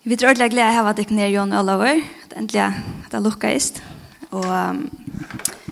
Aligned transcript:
Vi 0.00 0.16
tror 0.16 0.30
ordentlig 0.30 0.54
glede 0.54 0.80
av 0.80 0.86
at 0.88 1.00
jeg 1.02 1.12
nere 1.12 1.28
Jon 1.28 1.50
Olaver, 1.52 1.98
er 2.00 2.38
endelig 2.40 2.62
at 2.64 3.10
det 3.12 3.18
lukket 3.20 3.56
ist. 3.58 3.80
Og 4.32 4.46
um, 4.48 4.78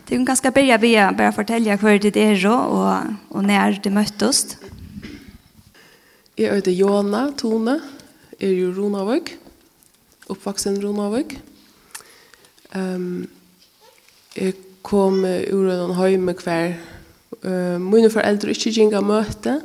det 0.04 0.18
er 0.18 0.26
ganske 0.28 0.52
bedre 0.52 1.06
å 1.06 1.14
bare 1.16 1.32
fortelle 1.32 1.76
hva 1.80 1.94
det 1.96 2.12
er 2.20 2.44
og, 2.50 3.14
og 3.32 3.46
når 3.48 3.78
det 3.80 3.92
møttes. 3.94 4.58
Jeg 6.36 6.52
heter 6.52 6.76
Jona 6.76 7.30
Tone, 7.40 7.80
Jeg 8.38 8.50
er 8.50 8.60
jo 8.60 8.74
Ronavøk, 8.76 9.32
oppvaksen 10.28 10.76
Ronavøk. 10.84 11.38
Um, 12.76 13.30
jeg 14.36 14.54
kom 14.82 15.24
ur 15.24 15.72
en 15.72 15.96
høyme 15.96 16.36
hver. 16.36 16.76
Uh, 17.40 17.80
mine 17.80 18.12
foreldre 18.12 18.52
ikke 18.52 18.76
gikk 18.76 18.92
av 18.92 19.08
møte, 19.08 19.62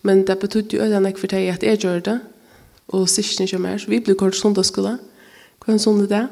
men 0.00 0.24
det 0.24 0.40
betydde 0.40 0.80
jo 0.80 0.82
øyne 0.88 1.18
for 1.20 1.28
deg 1.28 1.52
at 1.52 1.62
jeg 1.62 1.84
gjør 1.84 2.06
det 2.08 2.20
og 2.92 3.08
sysken 3.08 3.48
kommer, 3.48 3.78
så 3.78 3.90
vi 3.90 4.00
blir 4.00 4.18
kort 4.18 4.36
sundagsskolen. 4.36 4.98
hva 5.62 5.72
en 5.72 5.78
sundag 5.78 6.08
det. 6.10 6.28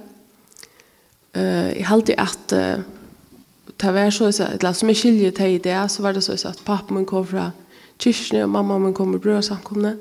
Uh, 1.37 1.71
jeg 1.79 1.87
halte 1.87 2.21
at 2.21 2.53
uh, 2.53 2.83
det 3.81 3.95
var 3.95 4.11
så, 4.11 4.29
eller 4.29 4.73
som 4.73 4.89
jeg 4.89 4.97
skiljer 4.97 5.31
til 5.31 5.55
i 5.55 5.59
det, 5.59 5.91
så 5.91 6.03
var 6.03 6.13
det 6.13 6.25
så 6.25 6.33
at 6.49 6.63
pappa 6.65 6.95
min 6.95 7.07
kom 7.07 7.27
fra 7.27 7.51
kyrkene, 7.99 8.43
og 8.43 8.51
mamma 8.51 8.79
min 8.79 8.95
kom 8.95 9.09
med 9.09 9.21
brød 9.21 9.37
og 9.37 9.45
samkomne. 9.45 9.97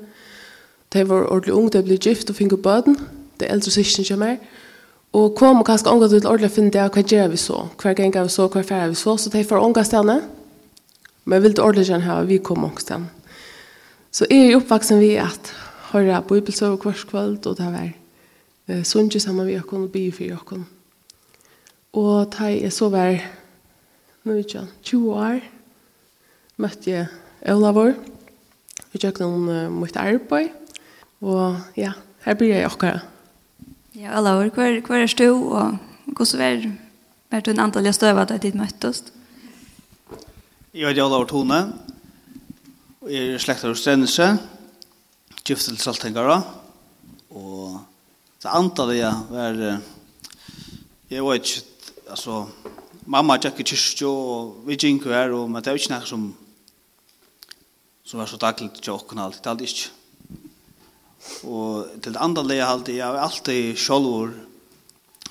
De 0.92 1.08
var 1.08 1.26
ordentlig 1.26 1.54
unge, 1.54 1.70
de 1.70 1.82
ble 1.82 1.98
gift 1.98 2.30
og 2.30 2.36
fikk 2.36 2.56
bøden, 2.62 2.98
de 3.40 3.46
eldre 3.46 3.70
sysken 3.70 4.04
kommer, 4.04 4.36
og 5.12 5.34
kom 5.36 5.58
og 5.58 5.66
kanskje 5.66 5.90
omgå 5.90 6.08
til 6.08 6.26
ordentlig 6.26 6.50
å 6.50 6.54
finne 6.54 6.70
det, 6.74 6.90
hva 6.94 7.02
gjør 7.02 7.30
vi 7.32 7.36
så, 7.36 7.64
Hva 7.82 7.92
gang 7.92 8.14
vi 8.14 8.28
så, 8.28 8.46
Hva 8.48 8.62
færre 8.62 8.88
vi 8.88 8.94
så, 8.94 9.16
så 9.16 9.30
de 9.30 9.44
får 9.44 9.58
omgå 9.58 9.82
stedene, 9.82 10.20
men 11.24 11.36
jeg 11.36 11.42
vil 11.42 11.60
ordentlig 11.60 11.86
gjerne 11.86 12.04
ha, 12.04 12.20
vi 12.22 12.38
kom 12.38 12.64
omgå 12.64 12.80
stedene. 12.80 13.10
Så 14.10 14.26
jeg 14.30 14.50
er 14.50 14.56
oppvaksen 14.56 15.00
ved 15.00 15.22
at 15.22 15.52
høre 15.92 16.22
bibelsøv 16.22 16.76
hver 16.76 17.04
kveld, 17.08 17.46
og 17.46 17.56
det 17.58 17.66
var 17.72 17.88
eh, 18.68 18.84
sunnkje 18.84 19.20
sammen 19.20 19.46
med 19.46 19.54
dere 19.54 19.82
og 19.82 19.90
bi 19.92 20.10
for 20.10 20.24
dere. 20.24 20.64
Og 21.92 22.32
da 22.38 22.50
jeg 22.54 22.72
så 22.72 22.88
var 22.88 23.18
nå 24.24 24.36
ikke, 24.36 24.66
20 24.82 25.14
år, 25.14 25.40
møtte 26.60 26.90
jeg 26.90 27.06
Olavur, 27.48 27.94
vi 28.92 29.00
gjør 29.00 29.22
noen 29.22 29.48
uh, 29.48 29.72
mot 29.72 29.96
arbeid, 29.96 30.50
og 31.24 31.56
ja, 31.76 31.94
her 32.26 32.36
blir 32.36 32.52
jeg 32.52 32.66
akkurat. 32.68 33.06
Ja, 33.96 34.18
Olavur, 34.18 34.50
hver, 34.54 34.80
hver 34.84 35.06
er 35.06 35.14
du, 35.18 35.48
og 35.56 35.78
hvordan 36.06 36.38
var, 36.38 36.68
var 37.30 37.40
du 37.40 37.50
en 37.50 37.64
antall 37.64 37.88
jeg 37.88 37.96
støvet 37.96 38.30
at 38.30 38.42
ditt 38.42 38.58
møttes? 38.58 39.02
Jeg 40.74 40.86
heter 40.86 41.02
Olavur 41.06 41.26
Tone, 41.32 41.60
og 43.00 43.12
jeg 43.12 43.34
er 43.34 43.42
slekter 43.42 43.72
hos 43.72 43.80
Strennese, 43.80 44.34
og 44.36 44.59
til 45.44 45.78
Saltengara. 45.78 46.42
og 47.30 47.80
det 48.42 48.50
antallet 48.50 48.96
jeg 48.96 49.14
var, 49.30 49.80
jeg 51.10 51.24
var 51.24 51.34
ikke, 51.34 51.62
altså, 52.08 52.46
mamma 53.06 53.36
gikk 53.36 53.60
i 53.60 53.66
kyrkjø, 53.72 54.08
og 54.08 54.60
vi 54.66 54.78
gikk 54.80 55.08
her, 55.10 55.34
og, 55.36 55.50
men 55.50 55.62
det 55.62 55.72
var 55.72 55.80
ikke 55.80 55.92
noe 55.92 56.08
som, 56.08 56.28
som 58.04 58.22
var 58.22 58.30
så 58.30 58.38
daglig 58.40 58.70
til 58.78 58.94
åkken 58.94 59.20
alt, 59.20 59.42
det 59.42 59.50
aldri 59.50 59.68
ikke. 59.68 59.90
Og 61.44 61.90
til 62.00 62.14
det 62.14 62.22
andre 62.22 62.46
leia 62.46 62.70
halde, 62.70 62.96
jeg 62.96 63.04
har 63.04 63.20
alltid 63.20 63.76
sjolvor 63.76 64.32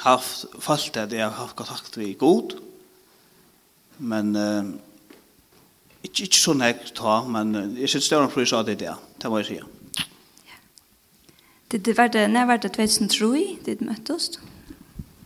haft, 0.05 0.45
falt 0.61 0.93
det, 0.93 1.17
jeg 1.17 1.25
har 1.25 1.39
haft 1.39 1.57
kontakt 1.57 1.97
med 1.97 2.13
god, 2.21 2.53
men 3.99 4.35
uh, 4.35 4.69
ikke, 6.03 6.29
ikke 6.29 6.39
så 6.39 6.53
nekt 6.55 6.93
ta, 6.99 7.21
men 7.27 7.75
jeg 7.79 7.89
synes 7.89 8.07
det 8.09 8.17
var 8.17 8.29
en 8.29 8.33
prøys 8.37 8.53
av 8.55 8.69
det, 8.69 8.79
det 8.79 9.31
må 9.31 9.41
jeg 9.41 9.53
sier. 9.53 9.67
Det 11.71 11.77
det 11.77 11.97
var 11.97 12.09
det 12.09 12.27
när 12.27 12.45
var 12.45 12.57
det 12.57 12.69
2003 12.69 13.55
det 13.65 13.81
möttes. 13.81 14.39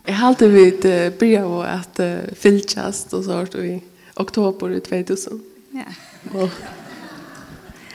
Jag 0.05 0.13
hade 0.13 0.47
vi 0.47 0.71
det 0.81 1.19
börja 1.19 1.45
och 1.45 1.69
att 1.69 1.99
filchast 2.35 3.13
och 3.13 3.23
så 3.23 3.57
i 3.57 3.81
oktober 4.15 4.79
2000. 4.79 5.41
Ja. 5.71 6.49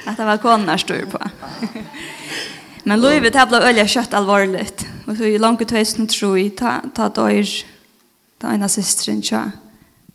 Att 0.04 0.16
det 0.16 0.24
var 0.24 0.36
konar 0.36 0.76
stor 0.76 1.06
på. 1.10 1.18
Men 2.82 3.00
Louis 3.00 3.32
det 3.32 3.46
blev 3.48 3.62
öliga 3.62 3.86
kött 3.86 4.14
allvarligt. 4.14 4.86
Och 5.06 5.16
så 5.16 5.24
i 5.24 5.38
långt 5.38 5.68
2003 5.68 6.50
ta 6.50 6.80
ta 6.94 7.08
dojs 7.08 7.64
ta 8.38 8.54
ena 8.54 8.68
systern 8.68 9.22
tja. 9.22 9.52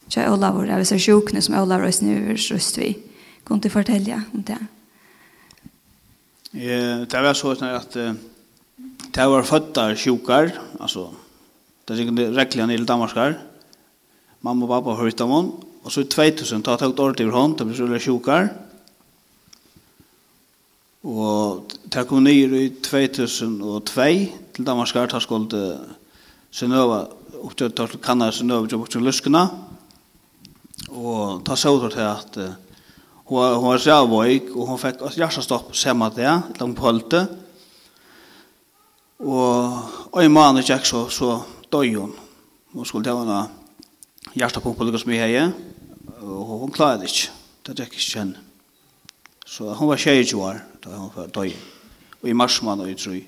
Tja 0.08 0.34
Olavur, 0.34 0.68
jag 0.68 0.78
vill 0.78 0.86
säga 0.86 1.00
sjukne 1.00 1.42
som 1.42 1.56
Olavur 1.56 1.86
är 1.86 2.04
nu 2.06 2.36
röst 2.36 2.78
vi. 2.78 2.98
Kunde 3.44 3.70
fortälja 3.70 4.24
om 4.34 4.44
det. 4.44 4.58
Eh, 6.54 7.02
det 7.08 7.22
var 7.22 7.34
så 7.34 7.52
att 7.52 7.96
Det 9.14 9.28
var 9.28 9.44
fötta 9.44 9.96
sjukar, 9.96 10.52
alltså 10.80 11.10
det 11.86 11.94
är 11.94 12.32
räckliga 12.32 12.66
nere 12.66 12.82
i 12.82 12.86
Danmarkar. 12.86 13.42
Mamma 14.42 14.66
och 14.66 14.72
pappa 14.72 14.90
har 14.90 15.06
hittat 15.06 15.28
honom. 15.28 15.52
Och 15.84 15.92
så 15.92 16.02
i 16.02 16.06
2000 16.06 16.64
har 16.66 16.72
jag 16.72 16.80
tagit 16.80 17.00
ordet 17.00 17.20
över 17.20 17.32
honom, 17.32 17.56
det 17.58 17.66
blir 17.66 18.00
så 18.00 18.00
sjukar. 18.00 18.50
Og 21.04 21.64
det 21.84 22.08
kom 22.08 22.24
nyer 22.24 22.56
i 22.58 22.70
2002 22.70 23.82
til 24.56 24.66
Danmarkskart, 24.66 25.12
har 25.12 25.20
skålt 25.22 25.54
Sønøva, 26.52 27.04
opptøyt 27.44 27.76
til 27.76 28.02
Kanada 28.02 28.32
Sønøva, 28.32 28.68
til 28.68 28.82
till 28.90 29.04
Løskena. 29.04 29.46
Og 30.90 31.46
ta 31.46 31.56
så 31.56 31.70
ut 31.70 31.92
til 31.92 32.00
at 32.00 32.42
hun 33.26 33.70
var 33.70 33.78
sjavvøyk, 33.78 34.56
og 34.56 34.68
hun 34.68 34.80
fikk 34.80 35.06
et 35.06 35.22
hjertestopp 35.22 35.76
sammen 35.76 36.12
til 36.12 36.24
det, 36.24 36.60
langt 36.60 36.78
på 36.78 36.90
hølte. 36.90 37.28
Og 39.24 40.20
en 40.20 40.34
mann 40.34 40.60
er 40.60 40.68
kjekk 40.68 40.88
så, 40.88 41.04
så 41.10 41.36
døy 41.72 41.94
hun. 41.96 42.12
Hun 42.74 42.86
skulle 42.86 43.06
det 43.08 43.16
henne 43.16 43.44
hjertepump 44.36 44.82
og 44.82 45.00
som 45.00 45.12
mye 45.12 45.28
her. 45.28 45.54
Og 46.22 46.60
hun 46.66 46.72
klarer 46.72 47.00
det 47.00 47.12
ikke. 47.12 47.32
Det 47.64 47.80
er 47.80 47.88
ikke 47.88 48.04
kjenne. 48.04 48.42
Så 49.46 49.74
hun 49.74 49.88
var 49.88 49.98
22 49.98 50.42
år 50.42 50.60
da 50.84 50.98
hun 50.98 51.14
var 51.16 51.28
døy. 51.28 51.54
Og 52.22 52.30
i 52.30 52.34
mars 52.34 52.62
mann 52.64 52.82
og 52.82 52.92
i 52.92 52.98
tru. 53.00 53.20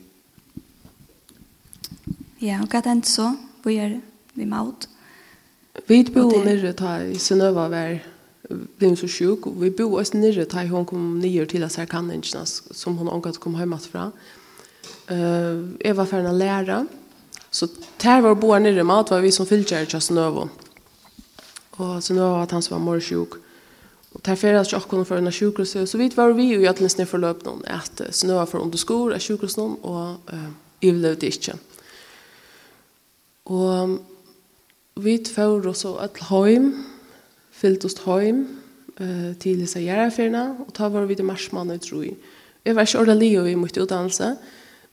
Ja, 2.41 2.59
og 2.61 2.67
hva 2.67 2.81
er 2.81 2.93
det 2.93 3.07
så? 3.07 3.31
Hvor 3.63 3.71
gjør 3.71 3.99
vi 4.35 4.45
mat? 4.45 4.89
Vi 5.87 6.03
bor 6.13 6.43
nere 6.45 6.73
ta 6.77 6.97
i 7.03 7.17
Sønøva 7.19 7.67
var 7.71 7.97
blev 8.77 8.95
så 8.95 9.07
sjuk 9.07 9.47
och 9.47 9.63
vi 9.63 9.69
bor 9.69 9.99
oss 9.99 10.13
nere 10.13 10.45
ta 10.45 10.63
i 10.63 10.67
hun 10.67 10.85
kom 10.85 11.19
ner 11.19 11.45
til 11.45 11.63
oss 11.63 11.77
här 11.77 11.85
kan 11.85 12.23
som 12.71 12.97
hon 12.97 13.09
angat 13.09 13.39
kom 13.39 13.55
hjemme 13.55 13.75
att 13.75 13.85
fra. 13.85 14.11
Eh, 15.07 15.57
jeg 15.85 15.97
var 15.97 16.05
ferdig 16.05 16.29
å 16.29 16.37
lære. 16.37 16.85
Så 17.51 17.67
där 18.01 18.21
var 18.21 18.35
boar 18.35 18.59
nere 18.59 18.83
med 18.83 19.09
var 19.09 19.21
vi 19.21 19.31
som 19.31 19.45
fylltjär 19.45 19.85
just 19.89 20.11
nu. 20.11 20.49
Och 21.77 22.03
så 22.03 22.13
var 22.13 22.43
att 22.43 22.51
han 22.51 22.61
som 22.61 22.77
var 22.77 22.85
morsjuk. 22.85 23.33
Och 24.11 24.21
där 24.23 24.35
färdas 24.35 24.71
jag 24.71 24.81
också 24.81 25.05
för 25.05 25.17
en 25.17 25.31
sjukhus 25.31 25.91
så 25.91 25.97
vidt 25.97 26.17
var 26.17 26.33
vi 26.33 26.43
ju 26.43 26.67
att 26.67 26.79
nästan 26.79 27.05
för 27.05 27.17
löp 27.17 27.45
någon 27.45 27.65
att 27.65 28.01
snöa 28.11 28.45
för 28.45 28.59
under 28.59 28.77
skor 28.77 29.13
är 29.13 29.19
sjukhus 29.19 29.57
någon 29.57 29.75
och 29.75 30.33
eh 30.33 30.49
ivlade 30.79 31.25
inte. 31.25 31.53
Och 33.43 33.99
vi 34.95 35.17
tvår 35.17 35.67
oss 35.67 35.79
så 35.79 35.95
att 35.95 36.17
hem 36.19 36.83
fyllt 37.51 37.85
oss 37.85 37.99
hem 37.99 38.61
uh, 39.01 39.33
till 39.33 39.67
Sierra 39.67 40.11
Ferna 40.11 40.57
och 40.67 40.73
ta 40.73 40.89
var 40.89 41.01
vi 41.01 41.15
det 41.15 41.23
marsmannen 41.23 41.79
tror 41.79 42.05
jag. 42.05 42.15
Jag 42.63 42.75
var 42.75 42.85
så 42.85 42.99
ordentlig, 43.01 43.31
Leo 43.31 43.43
vi 43.43 43.55
mitt 43.55 43.77
utdannelse. 43.77 44.35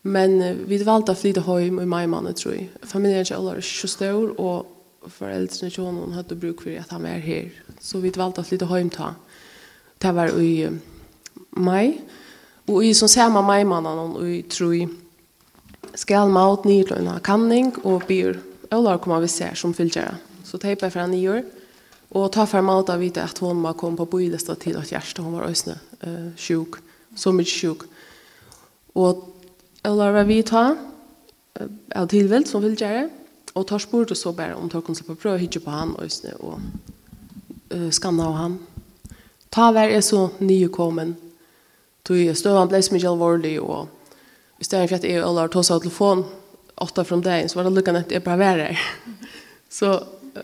Men 0.02 0.64
vi 0.66 0.82
valgte 0.82 1.12
att 1.12 1.18
flytta 1.18 1.40
hem 1.40 1.80
i 1.80 1.86
mai 1.86 2.06
måned, 2.06 2.36
tror 2.36 2.54
jeg. 2.54 2.70
Familjen 2.82 3.20
är 3.20 3.34
allra 3.34 3.62
så 3.62 3.88
stor 3.88 4.40
och 4.40 4.66
föräldrarna 5.08 5.70
till 5.70 5.84
honom 5.84 6.12
hade 6.12 6.34
bruk 6.34 6.62
för 6.62 6.76
att 6.76 6.90
han 6.90 7.02
var 7.02 7.08
här. 7.08 7.50
Så 7.80 7.98
vi 7.98 8.10
valgte 8.10 8.40
att 8.40 8.46
flytte 8.46 8.64
hjem 8.64 8.90
ta. 8.90 9.14
Det 9.98 10.12
var 10.12 10.40
i 10.40 10.68
maj. 11.50 12.00
Och 12.66 12.84
i 12.84 12.94
som 12.94 13.08
samme 13.08 13.42
mai 13.42 13.64
måned, 13.64 14.16
och 14.16 14.28
jeg 14.28 14.48
tror 14.48 14.74
jeg 14.74 14.88
skal 15.94 16.28
mat 16.28 16.66
en 16.66 17.20
kanning 17.20 17.72
och 17.84 18.02
byr 18.08 18.40
allra 18.70 18.98
kommer 18.98 19.20
vi 19.20 19.28
se 19.28 19.54
som 19.54 19.74
fylltjära. 19.74 20.16
Så 20.44 20.58
tejpar 20.58 20.90
för 20.90 21.00
han 21.00 21.14
i 21.14 21.28
år. 21.28 21.42
Och 22.08 22.32
ta 22.32 22.46
fram 22.46 22.68
allt 22.68 22.88
av 22.88 22.98
vite 22.98 23.22
at 23.22 23.38
hun 23.38 23.62
var 23.62 23.72
kom 23.72 23.96
på 23.96 24.04
bojlista 24.04 24.54
til 24.54 24.76
att 24.76 24.92
hjärsta 24.92 25.22
hun 25.22 25.32
var 25.32 25.42
ösne 25.42 25.78
uh, 26.06 26.30
sjuk. 26.36 26.74
Så 27.16 27.32
mycket 27.32 27.52
sjuk. 27.52 27.78
Och 28.92 29.31
Eller 29.82 30.12
var 30.12 30.24
vi 30.24 30.42
ta 30.42 30.76
av 31.94 32.08
tilvilt 32.08 32.48
som 32.48 32.62
vil 32.64 32.76
gjøre, 32.78 33.08
og 33.52 33.66
tar 33.68 33.82
spurt 33.82 34.12
og 34.14 34.16
så 34.16 34.32
bare 34.36 34.56
om 34.56 34.70
tar 34.70 34.84
konsert 34.84 35.08
på 35.10 35.18
prøve 35.18 35.36
å 35.36 35.42
hitje 35.42 35.60
på 35.60 35.72
han 35.72 35.92
og 35.98 36.12
snø 36.12 36.32
og 36.40 36.60
uh, 37.74 37.90
skanna 37.92 38.28
av 38.30 38.38
han. 38.38 38.54
Ta 39.52 39.68
vær 39.74 39.92
er 39.92 40.00
så 40.04 40.30
nye 40.40 40.70
kommen, 40.72 41.16
tog 42.06 42.16
jeg 42.16 42.38
støvann 42.38 42.70
ble 42.70 42.80
så 42.82 42.94
mye 42.94 43.10
alvorlig, 43.10 43.58
og 43.60 43.90
i 44.62 44.64
stedet 44.64 44.88
for 44.88 44.96
at 44.96 45.04
jeg 45.04 45.20
eller 45.20 45.52
tog 45.52 45.66
seg 45.66 45.82
telefon 45.84 46.24
åtta 46.82 47.04
fra 47.04 47.20
dagen, 47.20 47.50
så 47.50 47.58
var 47.58 47.68
det 47.68 47.74
lykkende 47.76 48.04
at 48.06 48.14
jeg 48.14 48.24
bare 48.24 48.40
var 48.40 48.62
her. 48.62 48.80
så 49.78 49.92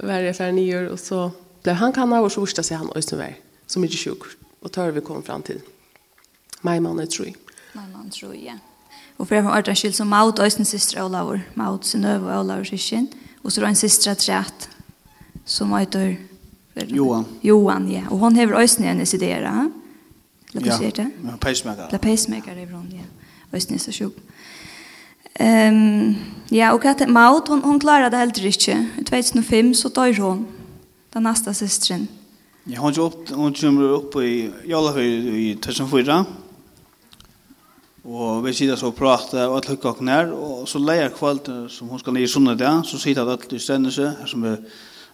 var 0.03 0.27
jeg 0.27 0.37
ferdig 0.37 0.59
nye, 0.61 0.85
og 0.93 1.01
så 1.01 1.31
ble 1.65 1.79
han 1.79 1.95
kanna, 1.97 2.21
og 2.21 2.31
så 2.35 2.45
vurste 2.45 2.67
seg 2.67 2.83
han 2.83 2.93
og 2.93 3.07
snø 3.07 3.23
vær, 3.23 3.39
som 3.71 3.87
ikke 3.87 4.03
sjuk, 4.03 4.29
og 4.61 4.75
tar 4.75 4.93
vi 4.93 5.05
kom 5.07 5.25
fram 5.25 5.47
til. 5.47 5.63
Mai 6.67 6.81
mann 6.83 7.01
tror 7.07 7.31
tro. 7.31 7.33
Mai 7.79 7.87
mann 7.95 8.11
tro, 8.11 8.35
ja. 8.35 8.59
Og 9.19 9.27
for 9.27 9.35
jeg 9.35 9.45
var 9.45 9.51
ordentlig 9.51 9.77
skyld 9.77 9.93
som 9.93 10.07
Maud, 10.07 10.39
og 10.39 10.53
sin 10.53 10.65
syster 10.65 11.03
Olavur. 11.03 11.39
Maud, 11.55 11.79
sin 11.83 12.05
øve 12.05 12.33
og 12.33 12.41
Olavur 12.41 12.65
syskjen. 12.65 13.09
Og 13.43 13.53
så 13.53 13.61
var 13.61 13.69
en 13.69 13.75
syster 13.75 14.15
træt, 14.15 14.71
som 15.45 15.73
heter... 15.73 16.15
Johan. 16.89 17.25
Johan, 17.45 17.89
ja. 17.91 18.03
Og 18.11 18.19
hun 18.19 18.37
hever 18.37 18.61
øyne 18.61 18.87
hennes 18.87 19.15
ideer, 19.15 19.49
ha? 19.51 19.65
La 20.53 20.61
ja, 20.65 20.91
det? 20.91 20.99
ja, 20.99 21.37
pacemaker. 21.41 21.89
La 21.93 21.99
pacemaker 21.99 22.55
hever 22.55 22.77
hun, 22.77 22.87
ja. 22.93 23.05
Øyne 23.53 23.75
er 23.75 23.79
så 23.79 23.93
sjuk. 23.93 24.13
Um, 25.41 26.17
ja, 26.51 26.73
og 26.73 26.81
hva 26.81 26.93
Katte 26.93 27.07
Maud, 27.07 27.49
hun, 27.49 27.63
hun 27.63 27.81
klarer 27.81 28.09
det 28.11 28.19
heller 28.19 28.47
ikke. 28.47 28.87
I 28.99 29.05
2005 29.05 29.75
så 29.75 29.89
dør 29.89 30.23
hun, 30.23 30.47
den 31.15 31.23
neste 31.23 31.55
systeren. 31.55 32.09
Ja, 32.67 32.81
hun 32.81 33.55
kommer 33.55 33.93
opp 33.97 34.17
i 34.23 34.51
Jolafjord 34.71 35.35
i 35.35 35.55
2004, 35.55 36.25
Og 38.09 38.41
vi 38.41 38.55
sitter 38.57 38.77
så 38.81 38.89
og 38.89 38.95
prater, 38.97 39.43
og 39.45 39.59
alle 39.59 39.75
hukka 39.75 39.91
okken 39.91 40.09
her, 40.09 40.31
og 40.33 40.69
så 40.69 40.81
leier 40.81 41.11
kvalt, 41.13 41.51
som 41.69 41.91
hun 41.93 42.01
skal 42.01 42.15
nye 42.17 42.29
sunne 42.31 42.55
der, 42.57 42.81
så 42.89 42.97
sitter 42.97 43.27
alle 43.29 43.53
i 43.53 43.61
stendelse, 43.61 44.07
her 44.21 44.29
som 44.31 44.45
er 44.49 44.63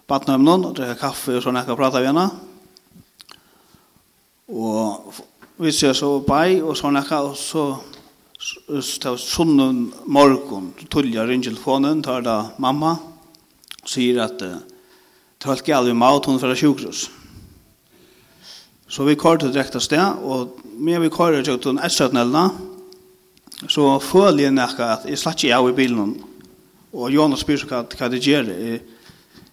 badna 0.07 0.37
om 0.39 0.45
noen, 0.45 0.63
og 0.69 0.77
drikker 0.77 1.01
kaffe, 1.01 1.33
og 1.35 1.43
sånn 1.43 1.59
ekka 1.59 1.75
prater 1.75 1.99
vi 1.99 2.07
henne. 2.07 2.29
Og 4.47 5.17
vi 5.59 5.73
ser 5.75 5.91
så 5.97 6.21
bei, 6.23 6.61
og 6.63 6.77
sånn 6.79 6.95
ekka, 7.01 7.19
og 7.27 7.35
så 7.35 7.65
tar 9.03 9.19
sunne 9.19 9.67
morgon, 10.07 10.69
tullja 10.87 11.25
telefonen 11.27 12.03
tar 12.05 12.23
da 12.23 12.37
mamma, 12.63 12.93
og 13.81 13.91
sier 13.91 14.21
at 14.23 14.39
det 14.39 14.53
er 14.53 15.51
alt 15.51 15.65
galt 15.67 15.89
vi 15.89 15.97
mat, 15.99 16.29
hun 16.31 16.39
fra 16.39 16.55
sjukhus. 16.55 17.09
Så 18.87 19.03
vi 19.03 19.17
kvar 19.19 19.35
til 19.41 19.51
direkta 19.51 19.83
sted, 19.83 20.23
og 20.23 20.63
med 20.79 21.03
vi 21.03 21.11
kvar 21.11 21.35
til 21.35 21.43
direkta 21.43 21.89
sted, 21.91 22.07
og 22.07 22.15
vi 22.15 22.23
kvar 22.23 22.31
til 22.31 22.63
sted, 22.63 22.71
så 23.63 23.87
føler 24.03 24.45
jeg 24.45 24.55
nekka 24.55 24.91
at 24.97 25.05
jeg 25.09 25.19
slatt 25.19 25.43
ikke 25.43 25.55
av 25.55 25.69
i 25.69 25.75
bilen. 25.77 26.15
Og 26.95 27.11
Jonas 27.11 27.43
spyr 27.43 27.59
så 27.59 27.69
hva 27.69 27.83
hva 27.87 28.09
det 28.11 28.23
gjør. 28.23 28.51
jeg, 28.51 28.81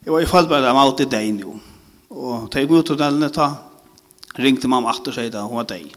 jeg 0.05 0.13
var 0.13 0.23
i 0.23 0.31
fall 0.31 0.49
bare 0.51 0.71
av 0.71 0.93
ute 0.93 1.07
i 1.07 1.11
deg 1.11 1.35
nå. 1.39 1.55
Og 2.11 2.49
da 2.51 2.61
jeg 2.61 2.69
går 2.69 2.83
ut 2.83 2.91
til 2.93 2.99
denne 3.01 3.31
ta, 3.33 3.49
ringte 4.39 4.69
mamma 4.69 4.91
at 4.91 5.09
og 5.09 5.15
sier 5.15 5.31
at 5.31 5.47
hun 5.47 5.61
var 5.61 5.69
deg. 5.71 5.93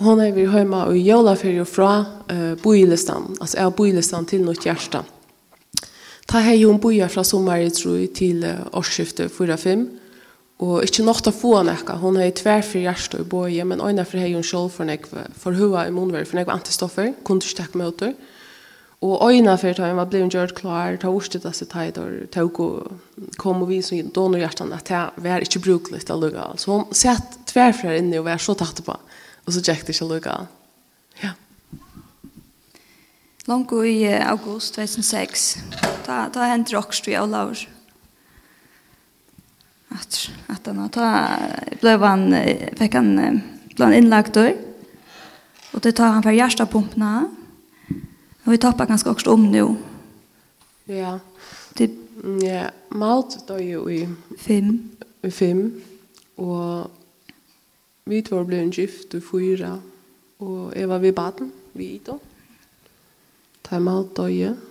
Hon 0.00 0.20
er 0.22 0.32
vi 0.32 0.46
hjemme 0.48 0.84
og 0.88 0.96
jævla 0.96 1.34
fyrir 1.36 1.66
fra 1.68 1.92
uh, 2.00 2.54
boilistan, 2.62 3.34
altså 3.40 3.58
jeg 3.58 3.66
har 3.66 3.74
boilistan 3.76 4.26
til 4.26 4.44
noe 4.46 4.56
hjerte. 4.56 5.02
Ta 6.30 6.40
hei 6.40 6.62
hun 6.62 6.78
boja 6.80 7.08
fra 7.10 7.24
sommer 7.26 7.60
i 7.60 7.72
tro 7.74 7.96
til 8.14 8.46
uh, 8.46 8.62
årsskiftet 8.78 9.32
4-5, 9.34 9.82
Og 10.60 10.84
ikke 10.84 11.06
nok 11.06 11.22
til 11.24 11.32
å 11.32 11.36
få 11.38 11.52
nekka. 11.64 11.96
Hun 12.02 12.18
har 12.20 12.34
tvær 12.36 12.60
for 12.66 12.82
hjerte 12.82 13.22
i 13.22 13.24
boje, 13.24 13.64
men 13.64 13.80
øyne 13.80 14.04
for 14.04 14.20
hei 14.20 14.34
hun 14.34 14.44
selv 14.44 14.74
for 14.74 14.88
nekva, 14.88 15.24
for 15.40 15.56
hua 15.56 15.86
i 15.88 15.94
månver, 15.94 16.26
for 16.28 16.36
nekva 16.36 16.58
antistoffer, 16.58 17.14
kunne 17.24 17.40
ikke 17.40 17.62
takke 17.62 17.80
med 17.80 17.94
åter. 17.94 18.12
Og 19.00 19.32
øyne 19.32 19.54
for 19.56 19.72
da 19.72 19.94
var 19.96 20.10
blevet 20.12 20.34
gjort 20.34 20.52
klar, 20.58 20.98
ta 21.00 21.08
ordet 21.08 21.46
av 21.48 21.56
sitt 21.56 21.72
tid, 21.72 21.96
og 21.96 22.28
ta 22.34 22.44
og 22.44 23.32
kom 23.40 23.62
og 23.64 23.70
vi 23.70 23.80
som 23.80 24.12
donor 24.12 24.42
hjertan, 24.42 24.74
at 24.76 24.92
det 24.92 25.24
var 25.24 25.40
ikke 25.40 25.64
brukelig 25.64 26.02
til 26.04 26.18
å 26.18 26.20
lukke. 26.26 26.44
Så 26.60 26.74
hun 26.74 26.92
satt 26.92 27.40
tvær 27.48 27.72
for 27.72 27.88
her 27.88 28.02
inne 28.02 28.20
og 28.20 28.28
var 28.28 28.42
så 28.44 28.52
tatt 28.52 28.84
på, 28.84 28.92
og 28.92 29.48
så 29.48 29.64
gikk 29.64 29.86
det 29.88 29.96
ikke 29.96 30.04
å 30.04 30.12
lukke. 30.12 30.36
Ja. 31.24 31.32
Långt 33.48 33.72
i 33.88 34.12
august 34.20 34.76
2006, 34.76 35.50
da, 36.04 36.26
da 36.28 36.52
hendte 36.52 36.76
Rockstry 36.76 37.16
og 37.16 37.32
Laur 37.32 37.64
att 39.90 40.30
att 40.46 40.66
han 40.66 40.88
ta 40.88 41.28
blev 41.80 42.00
han 42.02 42.34
fick 42.76 42.94
han 42.94 43.40
bland 43.76 43.94
inlagt 43.94 44.34
då. 44.34 44.52
Och 45.72 45.80
det 45.80 45.92
tar 45.92 46.06
han 46.06 46.22
för 46.22 46.30
hjärtapumparna. 46.30 47.28
Och 48.44 48.52
vi 48.52 48.58
tappar 48.58 48.86
ganska 48.86 49.10
också 49.10 49.30
om 49.30 49.50
nu. 49.50 49.74
Ja. 50.84 51.18
Det 51.72 51.90
ja, 52.42 52.70
malt 52.88 53.44
då 53.46 53.60
ju 53.60 53.90
i 53.90 54.08
fem 54.38 54.88
i 55.22 55.30
fem 55.30 55.82
och 56.34 56.90
vi 58.04 58.22
två 58.22 58.44
blev 58.44 58.60
en 58.60 58.70
gift 58.70 59.14
och 59.14 59.22
fyra 59.30 59.80
och 60.36 60.76
Eva 60.76 60.98
vi 60.98 61.12
baden, 61.12 61.52
vi 61.72 62.00
då. 62.04 62.18
Ta 63.62 63.80
malt 63.80 64.14
då 64.14 64.28
ju. 64.28 64.44
Ja 64.44 64.69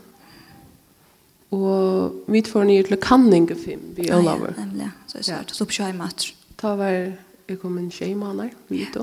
Og 1.55 2.25
vi 2.29 2.43
får 2.45 2.67
nye 2.69 2.85
til 2.85 2.99
kanning 3.01 3.47
film 3.57 3.93
vi 3.97 4.09
all 4.13 4.27
over. 4.27 4.53
Ja, 4.53 4.65
nemlig. 4.65 4.91
Så 5.09 5.17
jeg 5.17 5.25
svarte 5.25 5.55
så 5.57 5.65
på 5.65 5.79
kjøy 5.79 5.95
mat. 5.97 6.27
Ta 6.59 6.75
var 6.77 6.93
jeg 7.49 7.57
kom 7.61 7.77
en 7.79 7.89
tjej 7.89 8.13
måneder, 8.13 8.53
vi 8.69 8.85
da. 8.93 9.01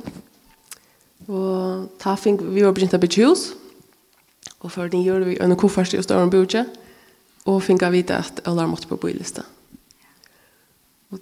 Og 1.26 1.88
ta 1.98 2.14
fink, 2.14 2.44
vi 2.54 2.62
var 2.62 2.75
begynt 2.76 2.94
å 2.94 3.00
bli 3.02 3.25
hus. 3.25 3.48
Og 4.62 4.70
for 4.70 4.87
den 4.90 5.02
gjorde 5.02 5.26
vi 5.26 5.38
en 5.43 5.56
koffert 5.58 5.94
i 5.94 5.98
Østøren 5.98 6.31
Bøtje. 6.31 6.62
Og 7.50 7.62
fink 7.62 7.82
av 7.82 7.94
vite 7.94 8.14
at 8.14 8.44
alle 8.46 8.66
måtte 8.70 8.87
på 8.90 8.98
bylista. 9.02 9.43
Og, 11.10 11.19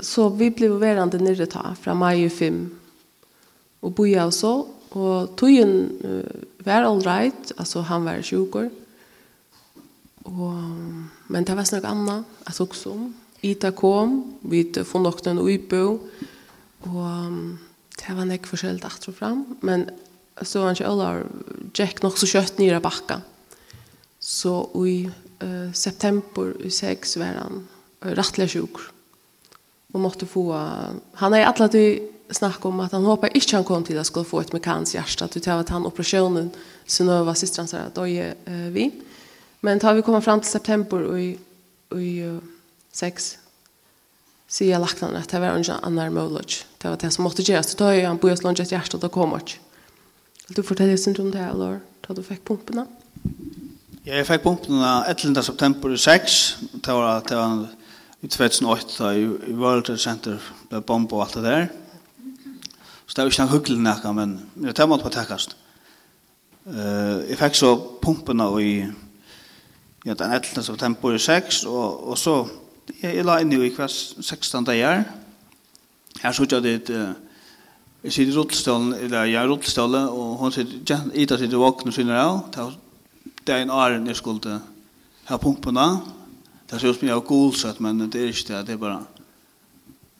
så 0.00 0.30
vi 0.32 0.48
ble 0.52 0.70
verande 0.80 1.20
nere 1.20 1.48
ta 1.50 1.74
fra 1.76 1.92
mai 1.96 2.24
i 2.24 2.32
film. 2.32 2.70
Og 3.84 3.92
boja 3.96 4.24
og 4.24 4.32
så. 4.32 4.54
Og 4.96 5.36
togjen 5.36 5.76
uh, 6.00 6.64
var 6.64 6.88
all 6.88 7.04
right. 7.04 7.52
Altså 7.58 7.84
han 7.84 8.08
var 8.08 8.24
sjukker. 8.24 8.70
Mm 8.72 8.83
Og, 10.24 10.56
men 11.28 11.44
det 11.44 11.56
var 11.56 11.68
snakk 11.68 11.84
anna 11.88 12.22
at 12.48 12.60
også 12.60 12.94
om. 12.94 13.10
Ita 13.44 13.74
kom, 13.76 14.38
vi 14.48 14.64
får 14.72 15.02
nok 15.04 15.20
den 15.26 15.42
uibo, 15.42 15.98
og 16.88 17.34
det 18.00 18.16
var 18.16 18.28
nek 18.28 18.48
forskjellig 18.48 18.80
dagt 18.80 19.04
og 19.10 19.18
fram, 19.18 19.44
men 19.60 19.84
så 20.40 20.62
var 20.62 20.70
han 20.70 20.78
ikke 20.78 20.88
alle, 20.88 21.10
Jack 21.76 22.00
nok 22.02 22.16
så 22.18 22.28
kjøtt 22.30 22.58
nyra 22.58 22.80
bakka. 22.82 23.20
Så 24.24 24.54
i 24.88 25.04
uh, 25.04 25.68
september 25.76 26.54
i 26.64 26.72
6 26.72 27.18
var 27.20 27.36
han 27.42 27.60
uh, 27.60 28.10
rettelig 28.16 28.54
sjuk, 28.54 28.80
og 29.92 30.00
måtte 30.00 30.26
få, 30.26 30.48
uh, 30.56 30.96
han 31.20 31.36
er 31.36 31.44
i 31.44 31.48
alle 31.50 31.68
tog 31.68 32.10
snakk 32.34 32.64
om 32.64 32.80
at 32.80 32.94
han 32.96 33.04
håper 33.04 33.36
ikke 33.36 33.58
han 33.58 33.66
kom 33.68 33.84
til 33.84 34.00
at 34.00 34.08
skulle 34.08 34.26
få 34.26 34.40
et 34.40 34.54
mekansk 34.56 34.96
hjerte, 34.96 35.28
til 35.36 35.52
at 35.52 35.68
han 35.68 35.84
operasjonen, 35.84 36.48
så 36.88 37.04
nå 37.04 37.20
var 37.28 37.36
systrens 37.36 37.76
her, 37.76 37.92
da 37.92 38.08
er 38.08 38.32
uh, 38.48 38.70
vi. 38.72 38.88
Uh, 38.88 39.13
Men 39.64 39.80
tar 39.80 39.94
vi 39.94 40.02
komma 40.02 40.20
fram 40.20 40.40
till 40.40 40.50
september 40.50 41.02
och 41.02 41.20
i, 41.20 41.38
i 41.96 42.22
uh, 42.22 42.38
sex 42.92 43.38
så 44.48 44.64
jag 44.64 44.80
lagt 44.80 45.00
han 45.00 45.16
att 45.16 45.28
det 45.28 45.40
var 45.40 45.46
en 45.46 45.64
annan 45.82 46.14
möjlighet. 46.14 46.66
Det 46.78 46.88
var 46.88 46.96
det 46.96 47.10
som 47.10 47.24
måste 47.24 47.42
göras. 47.42 47.70
Så 47.70 47.76
tar 47.76 47.92
jag 47.92 48.04
en 48.04 48.16
bojas 48.16 48.42
lunch 48.42 48.60
ett 48.60 48.72
hjärta 48.72 48.96
och 48.96 49.12
kommer. 49.12 49.40
Vill 50.46 50.54
du 50.56 50.62
fortälla 50.62 50.96
sin 50.96 51.16
om 51.20 51.30
det 51.30 51.38
här, 51.38 51.50
eller 51.50 51.80
då 52.06 52.14
du 52.14 52.22
fick 52.22 52.44
pumporna? 52.44 52.86
Ja, 54.02 54.14
jag 54.14 54.26
fick 54.26 54.42
pumpen 54.42 54.80
11. 54.80 55.42
september 55.42 55.96
6. 55.96 56.56
Det 56.72 56.92
var, 56.92 57.22
det 57.28 57.36
var 57.36 57.66
i 58.20 58.28
2008 58.28 59.14
i, 59.14 59.20
i 59.22 59.52
World 59.52 59.84
Trade 59.84 59.98
Center 59.98 60.40
ble 60.68 60.80
bomb 60.80 61.12
och 61.12 61.22
allt 61.22 61.34
det 61.34 61.40
där. 61.40 61.68
Så 63.06 63.16
det 63.16 63.22
var 63.22 63.32
ikke 63.32 63.46
noe 63.46 63.52
hyggelig 63.56 63.80
näka, 63.80 64.12
men 64.12 64.36
det 64.54 64.78
var 64.78 64.92
mått 64.92 65.02
på 65.02 65.12
täckast. 65.12 65.56
Uh, 66.68 67.24
jeg 67.28 67.40
fikk 67.40 67.56
så 67.56 67.72
pumpen 68.02 68.40
i 68.60 68.92
ja, 70.04 70.14
den 70.14 70.32
11. 70.32 70.62
september 70.62 71.14
i 71.14 71.18
6, 71.18 71.64
og, 71.64 72.08
og 72.08 72.18
så 72.18 72.46
jeg, 73.00 73.16
jeg 73.16 73.24
la 73.24 73.38
inn 73.40 73.52
i 73.52 73.70
hver 73.72 73.88
16. 73.88 74.66
dager. 74.66 75.04
Her 76.20 76.32
så 76.32 76.46
jeg 76.50 76.62
det, 76.62 76.90
jeg 78.04 78.12
sitter 78.12 78.32
i 78.32 78.36
rullestålen, 78.36 78.92
eller 78.94 79.24
jeg 79.24 79.40
er 79.40 79.48
i 79.48 79.48
rullestålen, 79.48 80.08
og 80.08 80.36
hun 80.42 80.52
sitter, 80.52 81.08
Ida 81.14 81.38
sitter 81.40 81.56
i 81.56 81.62
våkne 81.62 81.88
og 81.88 81.96
synner 81.96 82.20
av, 82.20 82.74
det 83.44 83.54
er 83.54 83.64
en 83.64 83.72
åren 83.72 84.06
jeg 84.08 84.16
skulle 84.20 84.60
ha 85.28 85.40
pumpene, 85.40 85.88
det 86.70 86.80
ser 86.80 86.92
ut 86.92 86.98
som 86.98 87.08
jeg 87.08 87.16
har 87.16 87.24
gulsett, 87.24 87.80
men 87.80 88.04
det 88.04 88.20
er 88.20 88.32
ikke 88.32 88.48
det, 88.50 88.62
det 88.66 88.76
er 88.76 88.80
bare, 88.80 89.00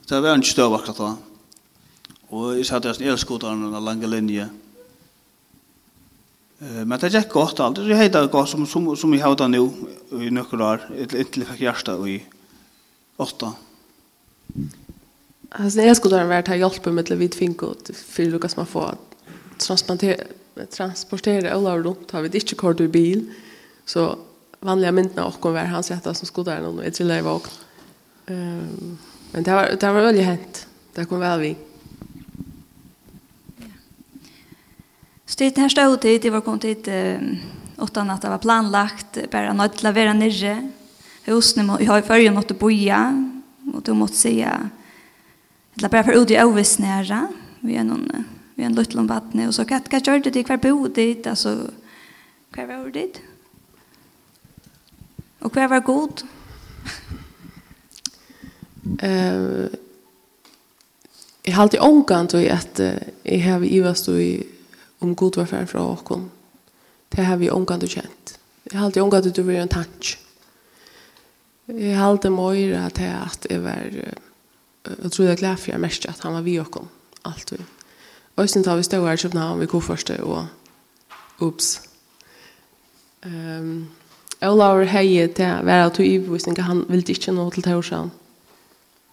det 0.08 0.16
er 0.16 0.24
bare 0.24 0.40
en 0.40 0.44
støv 0.44 0.76
akkurat 0.76 1.00
da. 1.00 1.12
Og 2.32 2.56
jeg 2.56 2.66
satt 2.66 2.88
i 3.00 3.08
elskotaren, 3.08 3.62
den 3.68 3.84
lange 3.84 4.08
linje, 4.08 4.48
og 4.48 4.63
Men 6.58 6.98
det 7.00 7.10
gikk 7.12 7.32
godt 7.34 7.60
alt. 7.60 7.80
Det 7.82 7.96
heita 7.98 8.22
godt 8.30 8.52
som, 8.52 8.66
som, 8.66 8.86
som 8.96 9.12
vi 9.12 9.18
hevda 9.20 9.48
nå 9.50 9.64
i 10.22 10.30
nøkker 10.32 10.62
år, 10.62 10.84
inntil 10.94 11.42
jeg 11.42 11.50
fikk 11.50 11.64
hjertet 11.64 12.06
i 12.08 12.14
åtta. 13.20 13.50
Altså, 15.50 15.82
jeg 15.82 15.98
skulle 15.98 16.20
ha 16.22 16.28
vært 16.30 16.48
her 16.52 16.62
hjälpa 16.62 16.92
med 16.94 17.10
lite 17.10 17.40
vid 17.40 17.62
og 17.62 17.90
for 17.94 18.30
Lukas 18.30 18.56
man 18.56 18.70
får 18.70 18.94
transportere 19.58 20.30
transportera 20.70 21.50
alla 21.50 21.76
rundt, 21.78 22.10
har 22.10 22.22
vi 22.22 22.38
ikke 22.38 22.56
kort 22.56 22.80
i 22.80 22.86
bil 22.86 23.24
så 23.84 24.18
vanliga 24.60 24.92
myndene 24.92 25.22
och 25.22 25.40
kom 25.40 25.52
var 25.52 25.64
hans 25.64 25.90
hjärta 25.90 26.14
som 26.14 26.26
skulle 26.26 26.50
där 26.50 26.62
någon 26.62 26.84
ett 26.84 26.94
till 26.94 27.08
lever 27.08 27.30
och 27.30 27.48
ehm 28.26 28.98
men 29.32 29.42
det 29.42 29.52
var 29.52 29.76
det 29.80 29.92
var 29.92 30.00
väl 30.00 30.20
hänt 30.20 30.66
det 30.94 31.04
kom 31.04 31.20
väl 31.20 31.40
vi 31.40 31.56
Så 35.26 35.38
det 35.38 35.56
här 35.56 35.68
stod 35.68 36.00
tid, 36.00 36.22
det 36.22 36.30
var 36.30 36.40
kom 36.40 36.58
tid 36.58 36.88
utan 37.82 38.10
att 38.10 38.22
det 38.22 38.28
var 38.28 38.38
planlagt, 38.38 39.30
bara 39.30 39.52
något 39.52 39.76
till 39.76 39.86
att 39.86 39.94
vara 39.94 40.12
nere. 40.12 40.70
Husen, 41.24 41.68
jag 41.80 41.86
har 41.86 41.96
ju 41.96 42.02
förrgen 42.02 42.34
något 42.34 42.50
att 42.50 42.58
boja, 42.58 43.30
och 43.74 43.82
då 43.82 43.94
måste 43.94 44.16
säga, 44.16 44.70
eller 45.78 45.88
bara 45.88 46.04
för 46.04 46.12
ut 46.12 46.30
i 46.30 46.36
övisnära, 46.36 47.28
vi 47.60 47.76
är 47.76 47.84
någon, 47.84 48.24
vi 48.54 48.62
är 48.62 48.66
en 48.66 48.74
liten 48.74 49.06
vattne, 49.06 49.48
och 49.48 49.54
så 49.54 49.64
kan 49.64 49.82
jag 49.90 50.06
göra 50.06 50.18
det, 50.18 50.44
kvar 50.44 50.56
bo 50.56 50.88
dit, 50.88 51.26
alltså, 51.26 51.70
kvar 52.50 52.66
var 52.66 52.90
dit. 52.90 53.20
Och 55.38 55.52
kvar 55.52 55.68
var 55.68 55.80
god. 55.80 56.22
Eh, 58.98 59.66
jag 61.42 61.52
har 61.52 61.62
alltid 61.62 61.80
omgått 61.80 62.34
i 62.34 62.50
att 62.50 62.80
jag 63.22 63.40
har 63.40 63.64
ivast 63.64 64.08
i 64.08 64.46
om 65.04 65.14
god 65.14 65.36
var 65.36 65.46
färd 65.46 65.68
från 65.68 65.82
åkon. 65.82 66.30
Det 67.08 67.22
har 67.22 67.36
vi 67.36 67.50
omgått 67.50 67.82
och 67.82 67.88
känt. 67.88 68.38
Jag 68.62 68.78
har 68.78 68.86
alltid 68.86 69.02
omgått 69.02 69.26
att 69.26 69.34
du 69.34 69.42
var 69.42 69.52
en 69.52 69.68
tansch. 69.68 70.18
Jeg 71.66 71.96
har 71.96 72.10
alltid 72.10 72.32
mår 72.32 72.72
att 72.72 72.98
jag 72.98 73.14
att 73.26 73.46
var 73.50 74.04
jeg 75.02 75.12
tror 75.12 75.28
jag 75.28 75.38
glad 75.38 75.58
for 75.58 75.70
jeg 75.70 75.80
mest 75.80 76.06
at 76.06 76.20
han 76.20 76.34
var 76.34 76.42
vi 76.42 76.60
åkon. 76.60 76.88
Alt 77.24 77.52
vi. 77.52 77.58
Og 78.36 78.50
sen 78.50 78.64
tar 78.64 78.76
vi 78.76 78.82
stå 78.82 79.06
her 79.06 79.16
här 79.16 79.56
i 79.56 79.60
vi 79.60 79.66
kom 79.66 79.82
først 79.82 80.10
og 80.10 80.46
ups. 81.40 81.80
Um, 83.24 83.88
Olaur 84.42 84.84
heie 84.84 85.28
til 85.28 85.46
å 85.46 85.64
være 85.64 85.90
til 85.90 86.04
ivvisning 86.04 86.58
han 86.60 86.84
ville 86.88 87.04
ikke 87.08 87.32
nå 87.32 87.50
til 87.50 87.62
Torsan. 87.62 88.10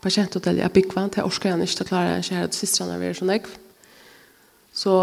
Pasienthotellet 0.02 0.66
er 0.66 0.74
byggvann 0.74 1.10
til 1.10 1.24
orskar 1.24 1.52
han 1.52 1.62
ikkje 1.62 1.78
til 1.78 1.86
å 1.86 1.90
klare 1.90 2.16
en 2.16 2.26
kjære 2.26 2.48
til 2.50 2.60
siste 2.60 2.84
han 2.84 3.02
er 3.02 3.14
så 3.14 3.26
nekv. 3.26 3.48
Så 4.74 4.96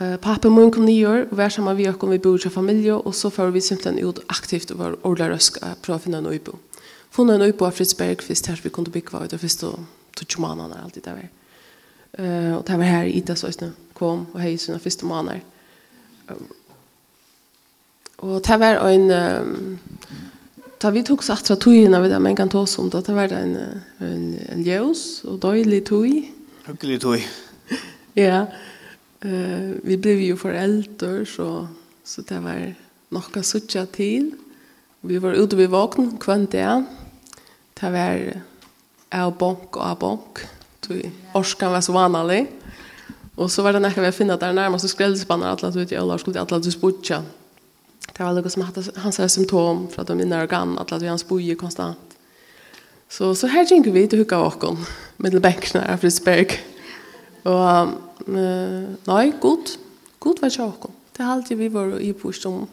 Uh, 0.00 0.16
pappa 0.16 0.50
mun 0.50 0.70
kom 0.70 0.84
nyår 0.84 1.26
och 1.30 1.36
var 1.36 1.48
samma 1.48 1.74
vi 1.74 1.92
kom 1.92 2.10
vi 2.10 2.18
bor 2.18 2.46
i 2.46 2.50
familj 2.50 2.92
och 2.92 3.14
så 3.14 3.30
får 3.30 3.50
vi 3.50 3.60
simpelthen 3.60 3.98
ut 3.98 4.18
aktivt 4.26 4.70
och 4.70 4.78
var 4.78 5.06
ordla 5.06 5.30
rösk 5.30 5.56
att 5.62 5.82
prova 5.82 5.98
finna 5.98 6.18
en 6.18 6.26
öjbo. 6.26 6.52
Funna 7.10 7.34
en 7.34 7.42
öjbo 7.42 7.64
av 7.64 7.70
Fritzberg 7.70 8.08
Bergqvist 8.08 8.46
här 8.46 8.60
vi 8.62 8.70
kunde 8.70 8.90
bygga 8.90 9.24
ut 9.24 9.30
det 9.30 9.38
först 9.38 9.60
då 9.60 9.78
tog 10.14 10.40
månaderna 10.40 10.80
alltid 10.84 11.02
där. 11.02 11.28
Eh 12.12 12.56
och 12.56 12.64
det 12.66 12.76
var 12.76 12.84
här 12.84 13.04
Ida 13.04 13.36
så 13.36 13.52
snö 13.52 13.70
kom 13.92 14.26
och 14.32 14.40
hej 14.40 14.58
sina 14.58 14.78
första 14.78 15.06
månader. 15.06 15.42
Och 18.16 18.42
det 18.42 18.56
var 18.56 18.90
en 18.90 19.10
um, 19.10 19.78
Ta 20.84 20.90
vi 20.90 21.02
tog 21.02 21.24
sagt 21.24 21.50
att 21.50 21.60
tog 21.60 21.74
innan 21.74 22.02
vi 22.02 22.08
där 22.08 22.18
men 22.18 22.36
kan 22.36 22.48
ta 22.48 22.58
oss 22.58 22.78
om 22.78 22.90
det. 22.90 23.00
Det 23.00 23.12
var 23.12 23.32
en 23.32 23.56
en 23.98 24.38
en 24.48 24.62
ljus 24.62 25.24
och 25.24 25.38
dålig 25.38 25.86
tog. 25.86 26.32
Hyggelig 26.66 27.00
tog. 27.00 27.28
ja. 28.14 28.46
Eh, 29.24 29.76
vi 29.82 29.96
blev 29.96 30.20
ju 30.20 30.36
föräldrar 30.36 31.24
så 31.24 31.68
så 32.04 32.22
det 32.22 32.40
var 32.40 32.74
nokka 33.08 33.42
sucha 33.42 33.86
till. 33.86 34.30
Vi 35.00 35.18
var 35.18 35.32
ute 35.32 35.56
vid 35.56 35.70
vakn 35.70 36.16
kvant 36.20 36.50
där. 36.50 36.84
Det 37.74 37.90
var 37.90 38.42
av 39.20 39.36
bank 39.38 39.76
och 39.76 39.82
av 39.82 39.98
bank. 39.98 40.38
Du 40.80 41.10
orskan 41.34 41.72
var 41.72 41.80
så 41.80 41.92
vanlig. 41.92 42.46
Och 43.34 43.52
så 43.52 43.62
var 43.62 43.72
det 43.72 43.78
när 43.78 44.00
vi 44.00 44.12
finna 44.12 44.36
där 44.36 44.52
närmast 44.52 44.88
skrällspannar 44.88 45.48
alla 45.48 45.72
så 45.72 45.80
ut 45.80 45.92
i 45.92 45.96
alla 45.96 46.18
skulle 46.18 46.40
alla 46.40 46.58
du 46.58 46.70
sputcha. 46.70 47.22
Det 48.16 48.22
var 48.22 48.32
något 48.32 48.52
som 48.52 48.62
hade 48.62 48.82
hans 48.96 49.32
symptom 49.32 49.88
för 49.88 50.02
att 50.02 50.08
de 50.08 50.18
mina 50.18 50.42
organ 50.42 50.78
att 50.78 51.02
vi 51.02 51.06
hans 51.06 51.28
boje 51.28 51.54
konstant. 51.54 51.98
Så 53.08 53.34
så 53.34 53.46
här 53.46 53.64
gick 53.64 53.86
vi 53.86 54.08
till 54.08 54.18
hugga 54.18 54.38
vakon 54.38 54.84
med 55.16 55.40
bänkarna 55.40 55.94
i 55.94 55.96
Frisberg. 55.96 56.48
Och 57.42 57.88
Uh, 58.28 58.94
nei, 59.08 59.32
god. 59.40 59.74
God 60.20 60.40
var 60.40 60.52
ikke 60.52 60.92
Det 61.14 61.22
er 61.22 61.30
alltid 61.30 61.56
vi 61.56 61.68
var 61.72 61.98
i 62.00 62.12
påstånd. 62.12 62.68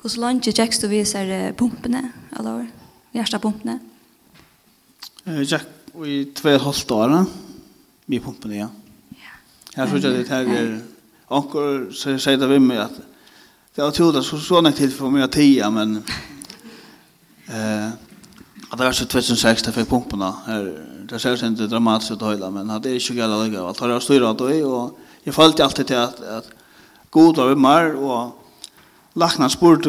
Hvordan 0.00 0.20
landet 0.20 0.56
gikk 0.56 0.76
du 0.80 0.88
viser 0.88 1.52
pumpene, 1.52 2.12
eller 2.38 2.66
hjertepumpene? 3.12 3.78
Jeg 5.26 5.46
gikk 5.46 6.04
i 6.06 6.24
tve 6.34 6.54
og 6.56 6.64
halvt 6.64 6.90
år, 6.96 7.16
vi 8.06 8.18
pumpene, 8.18 8.56
ja. 8.56 8.68
Jeg 9.76 9.88
tror 9.88 9.96
ikke 9.96 10.08
at 10.08 10.16
det 10.16 10.28
her 10.28 10.48
er... 10.56 10.70
Anker 11.30 11.84
sier 11.94 12.38
det 12.40 12.48
ved 12.50 12.58
meg 12.64 12.80
at 12.82 12.96
det 13.76 13.84
var 13.84 13.92
tydelig 13.94 14.24
så 14.26 14.38
sånn 14.42 14.66
jeg 14.66 14.80
til 14.80 14.94
for 14.96 15.14
mye 15.14 15.30
tida, 15.30 15.70
men... 15.70 16.00
Eh, 17.50 18.09
Att 18.70 18.78
det 18.78 18.84
var 18.84 18.92
så 18.92 19.04
2006 19.04 19.64
jeg 19.66 19.74
fikk 19.74 19.88
pumpene. 19.90 20.32
Her, 20.46 20.66
Det 21.10 21.18
ser 21.20 21.36
sig 21.36 21.48
inte 21.48 21.66
dramatiskt 21.66 22.12
ut 22.12 22.22
hela 22.22 22.50
men 22.50 22.70
hade 22.70 22.94
inte 22.94 23.14
gälla 23.14 23.42
lägga. 23.42 23.62
Allt 23.66 23.80
har 23.80 23.88
jag 23.88 24.02
styrat 24.02 24.38
då 24.38 24.50
i 24.50 24.62
och 24.62 24.98
jag 25.24 25.34
följde 25.34 25.64
alltid 25.64 25.86
till 25.86 25.96
att 25.96 26.20
att 26.20 26.48
god 27.10 27.38
av 27.38 27.58
mer 27.58 27.96
och 27.96 28.30
lackna 29.14 29.48
sport 29.48 29.86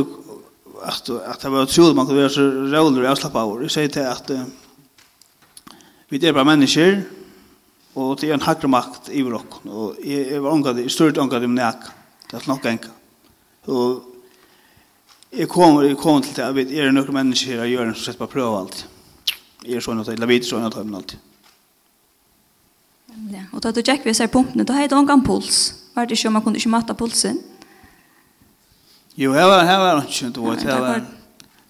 att 0.83 1.09
att 1.09 1.39
det 1.39 1.49
var 1.49 1.61
otroligt 1.61 1.95
man 1.95 2.07
kunde 2.07 2.21
göra 2.21 2.29
så 2.29 2.41
rolig 2.41 3.05
jag 3.05 3.17
slapp 3.17 3.35
av. 3.35 3.61
Jag 3.61 3.71
säger 3.71 3.89
till 3.89 4.05
att 4.05 4.31
vi 6.09 6.27
är 6.27 6.33
bara 6.33 6.43
människor 6.43 7.03
och 7.93 8.17
det 8.19 8.29
är 8.29 8.33
en 8.33 8.41
högre 8.41 8.67
makt 8.67 9.09
i 9.09 9.21
vår 9.21 9.41
och 9.63 9.95
jag 10.05 10.41
var 10.41 10.51
ångad 10.51 10.79
i 10.79 10.89
stort 10.89 11.17
ångad 11.17 11.43
i 11.43 11.47
min 11.47 11.51
mnäk. 11.51 11.75
Det 12.31 12.37
är 12.37 12.47
nog 12.47 12.65
enka. 12.65 12.89
Och 13.65 14.10
Jeg 15.31 15.47
kommer, 15.47 15.85
jeg 15.87 15.97
kommer 15.97 16.21
til 16.21 16.35
det, 16.35 16.43
jeg 16.43 16.55
vet, 16.55 16.71
er 16.75 16.89
det 16.89 16.95
noen 16.95 17.13
mennesker 17.15 17.55
her 17.55 17.63
i 17.63 17.71
hjørnet 17.71 17.97
som 17.97 18.17
på 18.19 18.27
prøve 18.33 18.63
alt? 18.63 18.81
Er 19.63 19.83
sånn 19.83 20.01
at 20.01 20.09
jeg 20.11 20.27
vet 20.27 20.47
sånn 20.47 20.65
at 20.67 20.75
jeg 20.75 20.89
vet 20.89 20.97
alt? 20.99 21.13
Ja, 23.31 23.45
og 23.51 23.63
da 23.63 23.71
du 23.71 23.79
tjekker 23.79 24.09
vi 24.09 24.15
ser 24.17 24.31
punktene, 24.31 24.65
da 24.67 24.75
har 24.75 24.87
jeg 24.87 24.91
en 24.91 25.23
puls. 25.23 25.61
Var 25.95 26.05
det 26.05 26.17
ikke 26.17 26.27
om 26.27 26.33
man 26.33 26.43
kunne 26.43 26.59
ikke 26.59 26.73
matte 26.73 26.93
pulsen? 26.95 27.39
Jo, 29.15 29.31
her 29.35 29.47
var, 29.47 29.63
jeg 29.63 29.79
var 29.79 30.03
ikke, 30.03 30.29
du 30.35 30.45
vet, 30.49 30.63
her 30.63 30.79
var... 30.79 31.01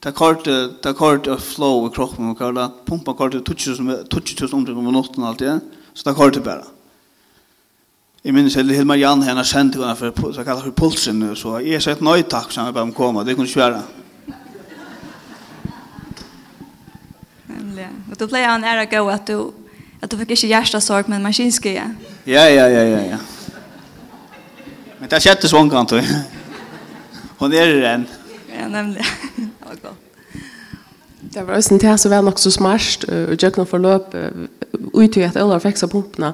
Det 0.01 0.15
kort 0.17 0.45
det 0.45 0.95
kort 0.97 1.27
of 1.27 1.43
flow 1.43 1.85
i 1.85 1.89
kroppen 1.93 2.29
och 2.29 2.37
kallar 2.37 2.71
pumpa 2.85 3.13
kort 3.13 3.45
2000 3.45 4.07
2000 4.09 4.57
omdrivningar 4.57 4.91
på 4.91 4.97
natten 4.97 5.23
alltid. 5.23 5.59
Så 5.93 6.09
det 6.09 6.15
kort 6.15 6.33
det 6.33 6.39
bara. 6.39 6.65
Jeg 8.23 8.33
minns 8.33 8.55
heller 8.55 8.75
Hilmar 8.75 8.95
Jan 8.95 9.23
henne 9.23 9.43
sendte 9.45 9.79
henne 9.81 9.95
for, 9.95 10.31
så 10.31 10.43
kallar 10.43 10.61
for 10.61 10.71
pulsen, 10.71 11.23
så 11.35 11.57
jeg 11.65 11.81
sa 11.81 11.95
et 11.95 12.03
nøy 12.05 12.21
takk 12.29 12.51
som 12.53 12.67
jeg 12.67 12.73
bare 12.73 12.85
må 12.85 12.93
komme, 12.93 13.23
det 13.25 13.35
kunne 13.35 13.49
ikke 13.49 13.63
være. 13.63 13.81
Og 18.11 18.19
då 18.19 18.27
blev 18.27 18.45
han 18.45 18.63
ära 18.63 18.85
gå 18.85 19.09
att 19.09 19.27
du 19.27 19.51
att 20.01 20.09
du 20.09 20.17
fick 20.17 20.29
inte 20.29 20.47
hjärtasorg 20.47 21.03
men 21.07 21.23
maskinske, 21.23 21.73
Ja, 21.73 22.49
ja, 22.49 22.49
ja, 22.49 22.69
ja, 22.69 22.83
ja. 22.83 23.01
ja. 23.01 23.17
Men 24.99 25.09
det 25.09 25.19
sjätte 25.19 25.47
sån 25.47 25.69
kan 25.69 25.85
du. 25.85 26.01
Hon 27.37 27.53
är 27.53 27.67
det 27.67 27.87
än. 27.87 28.05
Ja, 28.59 28.67
nämligen. 28.67 29.05
Det 29.35 29.65
var 29.65 29.75
gott. 29.81 29.97
Det 31.19 31.43
var 31.43 31.55
ju 31.55 31.73
inte 31.75 31.97
så 31.97 32.09
väl 32.09 32.27
också 32.27 32.51
smart 32.51 33.03
och 33.03 33.43
jag 33.43 33.53
kan 33.53 33.65
förlöp 33.65 34.15
ut 34.93 35.17
i 35.17 35.23
att 35.23 35.35
alla 35.35 35.59
fixa 35.59 35.87
pumparna 35.87 36.33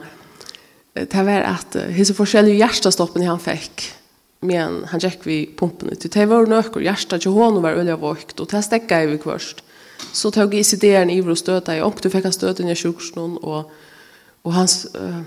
det 1.05 1.23
var 1.23 1.41
att 1.41 1.75
hisse 1.89 2.13
forskjellige 2.13 2.57
hjertestoppen 2.57 3.25
han 3.27 3.39
fikk 3.39 3.91
men 4.39 4.83
han 4.85 4.99
gick 4.99 5.19
vi 5.23 5.49
pumpen 5.57 5.89
ut. 5.89 6.11
Det 6.11 6.25
var 6.25 6.45
nökor 6.45 6.81
hjärta 6.81 7.19
till 7.19 7.31
honom 7.31 7.63
var 7.63 7.71
ölja 7.71 7.97
vågt 7.97 8.39
och 8.39 8.47
det 8.47 8.61
stäckade 8.61 9.07
vi 9.07 9.17
kvörst. 9.17 9.63
Så 10.11 10.31
tog 10.31 10.53
i 10.53 10.63
sig 10.63 10.89
i 10.89 10.95
en 10.95 11.09
ivro 11.09 11.35
stöta 11.35 11.77
i 11.77 11.81
och 11.81 11.99
du 12.01 12.09
fick 12.09 12.23
han 12.23 12.33
stöten 12.33 12.69
i 12.69 12.75
sjuksnån 12.75 13.37
och, 13.37 13.71
och 14.41 14.53
hans 14.53 14.87
uh, 14.95 15.21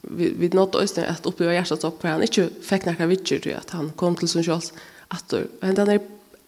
vi 0.00 0.48
nådde 0.48 0.56
något 0.56 0.74
östning 0.74 1.06
att 1.06 1.26
uppleva 1.26 1.54
hjärtat 1.54 1.84
upp 1.84 2.02
han 2.02 2.22
inte 2.22 2.48
fick 2.62 2.84
några 2.84 3.06
vitser 3.06 3.38
till 3.38 3.56
att 3.56 3.70
han 3.70 3.92
kom 3.96 4.16
till 4.16 4.28
Sundsjölds 4.28 4.72
att. 5.08 5.34
Men 5.60 5.74
den 5.74 5.88
är 5.88 6.00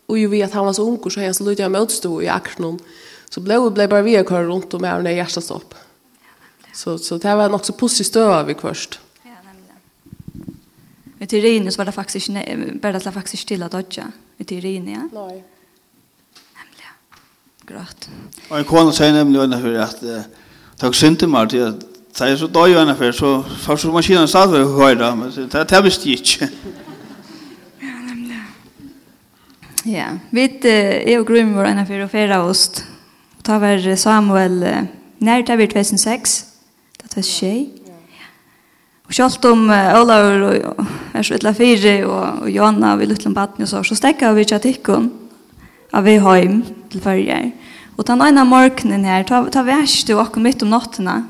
och 0.07 0.19
ju 0.19 0.27
vet 0.27 0.53
han 0.53 0.67
var 0.67 0.73
så 0.73 0.83
ung 0.83 0.97
och 0.97 1.13
så 1.13 1.21
han 1.21 1.35
så 1.35 1.45
lydde 1.45 1.63
jag 1.63 1.73
motstå 1.73 2.23
i 2.23 2.29
aktionen 2.29 2.79
så 3.31 3.41
blev 3.41 3.75
det 3.75 3.89
bara 3.89 4.03
vi 4.03 4.17
att 4.17 4.31
runt 4.31 4.75
och 4.75 4.81
med 4.81 5.05
när 5.05 5.11
hjärtat 5.11 5.51
upp. 5.51 5.75
Så, 6.77 6.99
så 6.99 7.17
det 7.19 7.37
var 7.37 7.49
nok 7.49 7.65
så 7.65 7.73
positivt 7.73 8.07
støv 8.07 8.47
vi 8.47 8.55
först. 8.55 9.01
Ja, 9.25 9.31
nämligen. 9.45 9.77
Med 11.19 11.29
teorien 11.29 11.73
så 11.73 11.79
var 11.79 11.85
det 11.85 11.93
faktiskt 11.93 12.29
ikke, 12.29 12.79
bare 12.83 12.93
det 12.93 13.13
faktiskt 13.13 13.43
ikke 13.43 13.55
til 13.55 13.63
å 13.65 13.69
dodge. 13.69 14.05
I 14.39 14.45
ja. 14.45 15.01
Nej. 15.13 15.43
Nemlig, 16.57 16.89
Grått. 17.67 18.09
Og 18.51 18.59
en 18.59 18.65
kone 18.65 18.93
sier 18.93 19.13
nemlig 19.13 19.41
henne 19.41 19.61
for 19.61 19.79
at 19.81 20.03
takk 20.77 20.95
synte 20.95 21.27
meg 21.27 21.49
til 21.51 21.65
at 21.71 21.87
Det 22.19 22.31
er 22.31 22.37
så 22.37 22.47
døy 22.49 22.73
henne 22.73 22.97
for, 22.97 23.13
så 23.13 23.43
får 23.61 23.77
så 23.77 23.93
maskinen 23.93 24.29
stadig 24.29 24.63
for 24.65 24.65
å 24.65 24.77
høre, 24.79 25.17
men 25.17 25.33
det 25.53 25.73
er 25.73 25.83
visst 25.85 26.07
ikke. 26.07 26.49
Ja, 27.83 27.97
nemlig. 28.07 28.39
Ja, 29.85 30.07
vi 30.31 30.47
er 30.65 31.19
og 31.19 31.27
grunn 31.29 31.53
vår 31.53 31.69
henne 31.69 31.85
for 31.87 32.05
å 32.05 32.09
føre 32.09 32.39
oss. 32.41 32.71
Ta 33.45 33.59
var 33.61 33.85
Samuel, 33.97 34.65
nær 35.21 35.45
til 35.45 35.61
2006, 35.69 36.46
det 37.17 37.25
er 37.25 37.29
skjei. 37.29 37.59
Og 39.07 39.15
selv 39.15 39.47
om 39.49 39.69
Olaur 39.71 40.43
og 40.51 40.81
er 41.15 41.25
så 41.25 41.37
ytla 41.39 41.53
fire 41.57 41.95
og, 42.05 42.43
og 42.45 42.51
Johanna 42.51 42.97
vi 42.99 43.09
om 43.27 43.35
baden 43.35 43.65
og 43.65 43.71
så, 43.71 43.83
så 43.87 43.97
stekka 43.97 44.33
vi 44.35 44.45
ikke 44.45 44.59
tikkun 44.65 45.09
av 45.95 46.05
vi 46.05 46.19
heim 46.21 46.61
til 46.91 47.01
fyrir. 47.01 47.53
Og 47.97 48.05
ta 48.05 48.17
ene 48.21 48.45
morgenen 48.45 49.07
her, 49.09 49.25
ta, 49.25 49.41
ta 49.49 49.63
verst 49.65 50.11
du 50.11 50.19
akkur 50.21 50.43
mitt 50.45 50.63
om 50.63 50.75
nattena, 50.75 51.23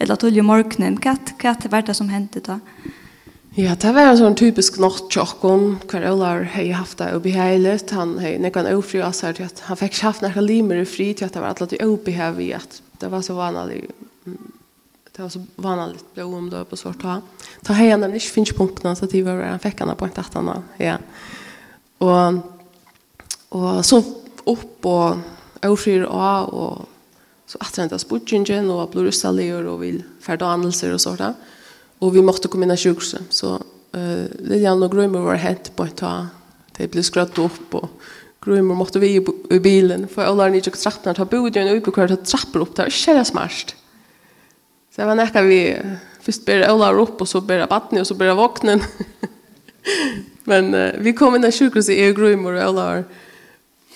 eller 0.00 0.18
tullig 0.20 0.44
morgenen, 0.44 0.98
hva, 1.00 1.14
hva 1.40 1.54
var 1.72 1.86
det 1.86 1.96
som 1.96 2.10
hendte 2.12 2.42
da? 2.44 2.58
Ja, 3.56 3.72
det 3.74 3.94
var 3.96 4.10
en 4.10 4.18
sånn 4.18 4.36
typisk 4.38 4.76
nattkjokken, 4.82 5.80
hver 5.90 6.06
Olar 6.12 6.44
har 6.52 6.68
haft 6.76 7.00
det 7.00 7.08
ubeheilet, 7.16 7.94
han 7.96 8.18
har 8.22 8.36
nekkan 8.42 8.68
ofri 8.76 9.00
av 9.02 9.16
seg 9.16 9.38
til 9.38 9.48
at 9.48 9.64
han 9.66 9.80
fikk 9.80 10.02
haft 10.04 10.22
nekka 10.22 10.44
limer 10.44 10.84
i 10.84 10.86
fri 10.86 11.10
til 11.16 11.26
at 11.26 11.34
det 11.34 11.42
var 11.42 11.56
alltid 11.56 11.82
ubeheilig, 11.82 12.52
at 12.60 12.80
det 13.00 13.10
var 13.10 13.24
så 13.26 13.38
vanlig 13.38 13.86
det 15.16 15.22
var 15.22 15.28
så 15.28 15.44
vanligt 15.56 16.14
blå 16.14 16.36
om 16.36 16.50
det 16.50 16.64
på 16.64 16.76
svårt 16.76 17.02
ha. 17.02 17.20
Ta 17.62 17.72
hej 17.72 17.88
nämligen 17.88 18.14
inte 18.14 18.26
finns 18.26 18.52
punkterna 18.52 18.96
så 18.96 19.06
det 19.06 19.22
var 19.22 19.32
en 19.32 19.58
veckan 19.58 19.96
på 19.96 20.04
inte 20.04 20.20
attarna. 20.20 20.62
Ja. 20.76 20.98
Och 21.98 22.34
och 23.48 23.86
så 23.86 24.02
upp 24.44 24.86
och 24.86 25.16
ofrir 25.62 26.04
och 26.04 26.44
och 26.44 26.88
så 27.46 27.58
att 27.60 27.74
det 27.74 27.82
inte 27.82 27.98
spudgingen 27.98 28.70
och 28.70 28.90
blodrustalier 28.90 29.66
och 29.66 29.82
vill 29.82 30.02
fördanelser 30.20 30.94
och 30.94 31.00
sådär. 31.00 31.34
Och 31.98 32.16
vi 32.16 32.22
måste 32.22 32.48
komma 32.48 32.64
in 32.64 32.70
i 32.70 32.76
sjukhuset 32.76 33.22
så 33.28 33.54
eh 33.92 34.24
Lilian 34.38 34.82
och 34.82 34.92
Grömer 34.92 35.20
var 35.20 35.34
hett 35.34 35.76
på 35.76 35.84
ett 35.84 35.96
tag. 35.96 36.26
Det 36.76 36.90
blev 36.90 37.02
skratt 37.02 37.38
upp 37.38 37.74
och 37.74 37.90
Grömer 38.44 38.74
måste 38.74 38.98
vi 38.98 39.26
i 39.50 39.60
bilen 39.60 40.08
för 40.08 40.24
alla 40.24 40.48
ni 40.48 40.56
inte 40.56 40.70
trappor 40.70 41.14
ta 41.14 41.24
bod 41.24 41.56
i 41.56 41.60
en 41.60 41.68
ubekvärt 41.68 42.24
trappor 42.24 42.60
upp 42.60 42.76
där. 42.76 42.90
Schysst 42.90 43.30
smart. 43.30 43.74
Så 44.90 45.02
det 45.02 45.08
var 45.08 45.18
nekka 45.18 45.42
vi 45.46 45.60
først 46.24 46.46
ber 46.46 46.66
Ola 46.70 46.90
opp, 46.98 47.20
og 47.22 47.28
så 47.28 47.40
ber 47.40 47.66
Batni, 47.70 48.02
og 48.02 48.08
så 48.08 48.16
ber 48.18 48.34
Våknen. 48.38 48.82
Men 50.50 50.74
uh, 50.74 50.88
vi 51.00 51.14
kom 51.16 51.36
inn 51.36 51.46
i 51.46 51.52
sjukhuset 51.54 51.94
i 51.94 52.10
Grymor 52.16 52.58
og 52.58 52.72
Ola 52.72 52.88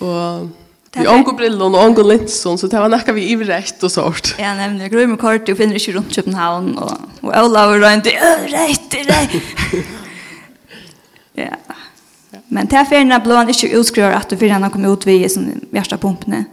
Og 0.03 0.47
Vi 0.95 1.07
ångår 1.07 1.35
brillon 1.35 1.75
og 1.75 1.81
ångår 1.89 2.07
linsen, 2.07 2.57
så 2.57 2.67
det 2.71 2.79
var 2.79 2.91
nekka 2.91 3.11
vi 3.15 3.25
ivrett 3.33 3.83
og 3.83 3.91
sånt. 3.91 4.35
Ja, 4.39 4.53
nämligen. 4.55 4.91
Grym 4.91 5.13
och 5.13 5.19
kort, 5.19 5.49
og 5.49 5.57
finner 5.57 5.75
ikke 5.75 5.97
rundt 5.97 6.15
København, 6.15 6.77
og, 6.77 6.91
og 7.21 7.33
Ola 7.43 7.67
och 7.67 7.79
Rönt, 7.83 8.07
rätt, 8.07 8.95
rätt. 9.09 9.35
ja. 11.35 11.55
Men 12.47 12.67
til 12.67 12.77
ferien 12.77 12.87
färgerna 12.87 13.19
blå 13.19 13.35
han 13.35 13.49
ikke 13.49 13.75
utskriver 13.79 14.15
at 14.15 14.29
du 14.29 14.37
för 14.37 14.47
han 14.49 14.63
har 14.63 14.69
kommit 14.69 14.89
ut 14.89 15.07
vid 15.07 15.29
hjärsta 15.71 15.97
pumpene. 15.97 16.45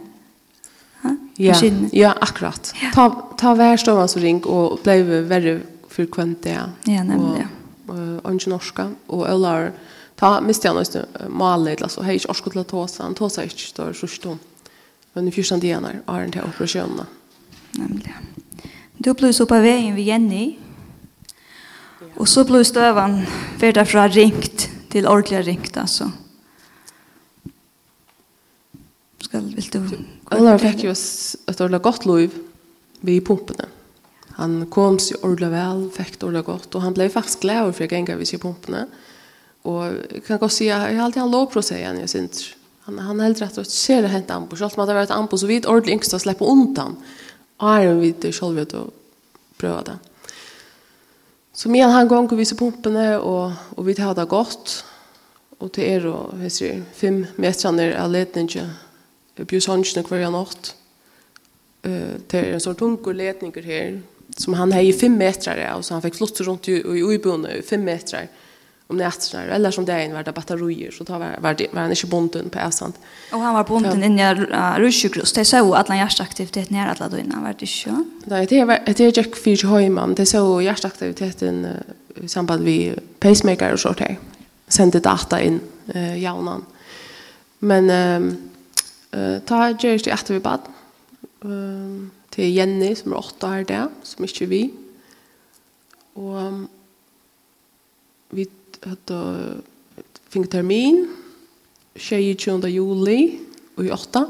Ja, 1.35 1.55
ja, 1.91 2.13
akkurat. 2.21 2.73
Ja. 2.81 2.91
Ta, 2.93 3.09
ta 3.37 3.55
hver 3.57 3.77
stående 3.81 4.07
som 4.11 4.21
ring 4.21 4.43
og 4.45 4.83
ble 4.85 5.23
verre 5.25 5.55
frekvent 5.89 6.43
det. 6.45 6.53
Ja, 6.53 6.67
ja 6.89 7.03
nemlig. 7.07 7.47
Og, 7.87 7.99
og 8.21 8.37
ikke 8.37 8.53
norske. 8.53 8.85
Og 9.09 9.25
eller, 9.29 9.71
ta, 10.19 10.35
miste 10.45 10.69
han 10.69 10.77
nøyeste 10.77 11.03
malet, 11.33 11.81
altså, 11.81 12.05
hei 12.05 12.19
ikke 12.19 12.31
orske 12.35 12.53
til 12.53 12.63
å 12.63 12.67
ta 12.69 12.85
seg, 12.85 13.01
han 13.07 13.17
ta 13.17 13.29
seg 13.33 13.49
ikke 13.49 13.65
større 13.65 13.97
sørstånd. 13.97 14.49
Men 15.13 15.29
i 15.29 15.33
første 15.33 15.59
dagen 15.61 15.89
er 15.89 16.01
han 16.07 16.33
til 16.33 16.45
operasjonene. 16.45 17.07
Nemlig. 17.81 18.15
Du 19.03 19.13
ble 19.17 19.33
så 19.33 19.49
på 19.49 19.57
veien 19.61 19.97
ved 19.97 20.05
Jenny, 20.05 20.45
og 22.13 22.27
så 22.29 22.45
ble 22.45 22.61
støven 22.65 23.23
ferdig 23.61 23.87
fra 23.89 24.05
ringt 24.05 24.67
til 24.93 25.09
ordentlig 25.09 25.47
ringt, 25.47 25.77
altså. 25.81 26.11
Ja 26.13 26.22
han 30.53 30.61
fikk 30.61 30.83
jo 30.85 30.91
et 30.93 31.61
ordentlig 31.61 31.81
godt 31.81 32.05
liv 32.05 32.35
ved 33.01 33.23
pumpene. 33.25 33.69
Han 34.37 34.63
kom 34.73 34.99
seg 35.01 35.21
ordentlig 35.21 35.49
vel, 35.53 35.87
fikk 35.93 36.15
det 36.17 36.27
ordentlig 36.27 36.45
godt, 36.45 36.75
og 36.75 36.85
han 36.85 36.95
ble 36.97 37.09
faktisk 37.13 37.43
glad 37.45 37.73
for 37.73 37.85
å 37.85 37.89
gjenge 37.89 38.17
ved 38.19 38.41
pumpene. 38.41 38.83
Og 39.69 39.97
jeg 40.11 40.23
kan 40.27 40.41
godt 40.41 40.53
si 40.53 40.67
at 40.73 40.91
jeg 40.91 41.01
alltid 41.01 41.23
han 41.23 41.33
lov 41.33 41.49
på 41.53 41.63
seg 41.65 41.81
igjen, 41.81 42.01
jeg 42.03 42.11
synes. 42.11 42.47
Han, 42.85 42.97
han 42.99 43.21
heldur 43.23 43.45
rett 43.45 43.59
og 43.61 43.67
ser 43.69 44.01
det 44.03 44.11
hent 44.11 44.31
ambo. 44.33 44.57
selv 44.59 44.77
om 44.77 44.87
det 44.87 44.95
var 44.95 45.07
et 45.07 45.15
ambo 45.15 45.37
så 45.39 45.47
vidt 45.47 45.69
ordentlig 45.69 45.97
yngst 45.97 46.17
å 46.17 46.19
slippe 46.19 46.45
undan. 46.45 46.97
Og 47.63 47.69
er 47.71 47.93
vi 48.01 48.11
det 48.11 48.33
selv 48.35 48.59
vet 48.59 48.75
å 48.75 48.89
prøve 49.57 49.85
det. 49.87 49.99
Så 51.53 51.69
mye 51.69 51.85
han 51.85 52.07
gång 52.07 52.27
och 52.29 52.39
visar 52.39 52.57
pumpene 52.57 53.17
og, 53.17 53.53
og 53.77 53.85
vi 53.85 53.95
tar 53.95 54.15
det 54.15 54.25
godt. 54.25 54.83
Og 55.59 55.71
til 55.71 55.83
er 55.83 56.07
og 56.09 56.33
hur 56.35 56.49
ser 56.49 56.81
fem 56.93 57.25
meter 57.37 57.71
ner 57.71 57.93
är 57.93 58.07
ledningen 58.07 58.73
bjøshansjene 59.37 60.05
hver 60.07 60.23
jeg 60.23 60.31
nått. 60.31 60.75
Det 61.83 62.39
er 62.39 62.53
en 62.53 62.61
sånn 62.63 62.77
tungur 62.79 63.15
ledninger 63.17 63.65
her, 63.65 63.97
som 64.37 64.55
han 64.55 64.71
hei 64.71 64.85
i 64.87 64.95
fem 64.95 65.17
meter 65.19 65.59
av, 65.67 65.81
så 65.83 65.97
han 65.97 66.03
fikk 66.05 66.15
flott 66.15 66.39
rundt 66.45 66.69
i, 66.71 66.77
i 66.79 67.01
uiboende 67.03 67.57
fem 67.67 67.83
meter 67.83 68.29
om 68.87 68.97
nätterna, 68.97 69.55
eller 69.55 69.71
som 69.71 69.85
det 69.85 69.93
är 69.93 70.05
en 70.05 70.13
värda 70.13 70.31
batterier, 70.31 70.91
så 70.91 71.05
tar 71.05 71.19
var, 71.19 71.35
var, 71.39 71.55
var 71.73 71.81
han 71.81 71.91
inte 71.91 72.07
bonden 72.07 72.49
på 72.49 72.59
äsand. 72.59 72.93
Och 73.31 73.39
han 73.39 73.53
var 73.53 73.63
bonden 73.63 74.03
in 74.03 74.19
i 74.19 74.23
uh, 74.23 74.77
Rushukross, 74.77 75.33
det 75.33 75.45
såg 75.45 75.75
alla 75.75 75.95
hjärtaktiviteten 75.95 76.77
här 76.77 76.95
alla 76.95 77.09
då 77.09 77.17
innan, 77.17 77.43
var 77.43 77.55
det 77.59 77.67
så. 77.67 78.05
Nej, 78.25 78.45
det 78.45 78.59
är, 78.59 78.93
det 78.93 78.99
är 78.99 79.17
Jack 79.17 79.35
Fyrch 79.35 79.65
Høyman, 79.65 80.13
det 80.15 80.25
så 80.25 80.61
hjärtaktiviteten 80.61 81.65
uh, 81.65 82.23
i 82.23 82.27
samband 82.27 82.63
med 82.63 82.99
pacemaker 83.19 83.73
och 83.73 83.79
sånt 83.79 83.99
här. 83.99 84.19
Sände 84.67 84.99
data 84.99 85.41
in 85.41 85.59
uh, 85.95 86.19
jaunan. 86.19 86.65
Men... 87.59 87.89
Um, 87.89 88.37
Eh 89.13 89.39
ta 89.45 89.69
gjør 89.71 90.03
det 90.03 90.13
etter 90.13 90.37
vi 90.37 90.43
bad. 90.43 90.67
Ehm 91.45 92.11
till 92.33 92.55
Jenny 92.55 92.95
som 92.95 93.11
är 93.11 93.17
åtta 93.17 93.47
här 93.47 93.63
där 93.63 93.87
som 94.03 94.25
ikke 94.25 94.45
vi. 94.45 94.73
Og 96.13 96.65
vi 98.29 98.47
hade 98.81 99.61
fick 100.29 100.49
termin 100.49 101.07
22. 101.95 102.67
juli 102.67 103.39
och 103.75 103.85
i 103.85 103.91
8. 103.91 104.25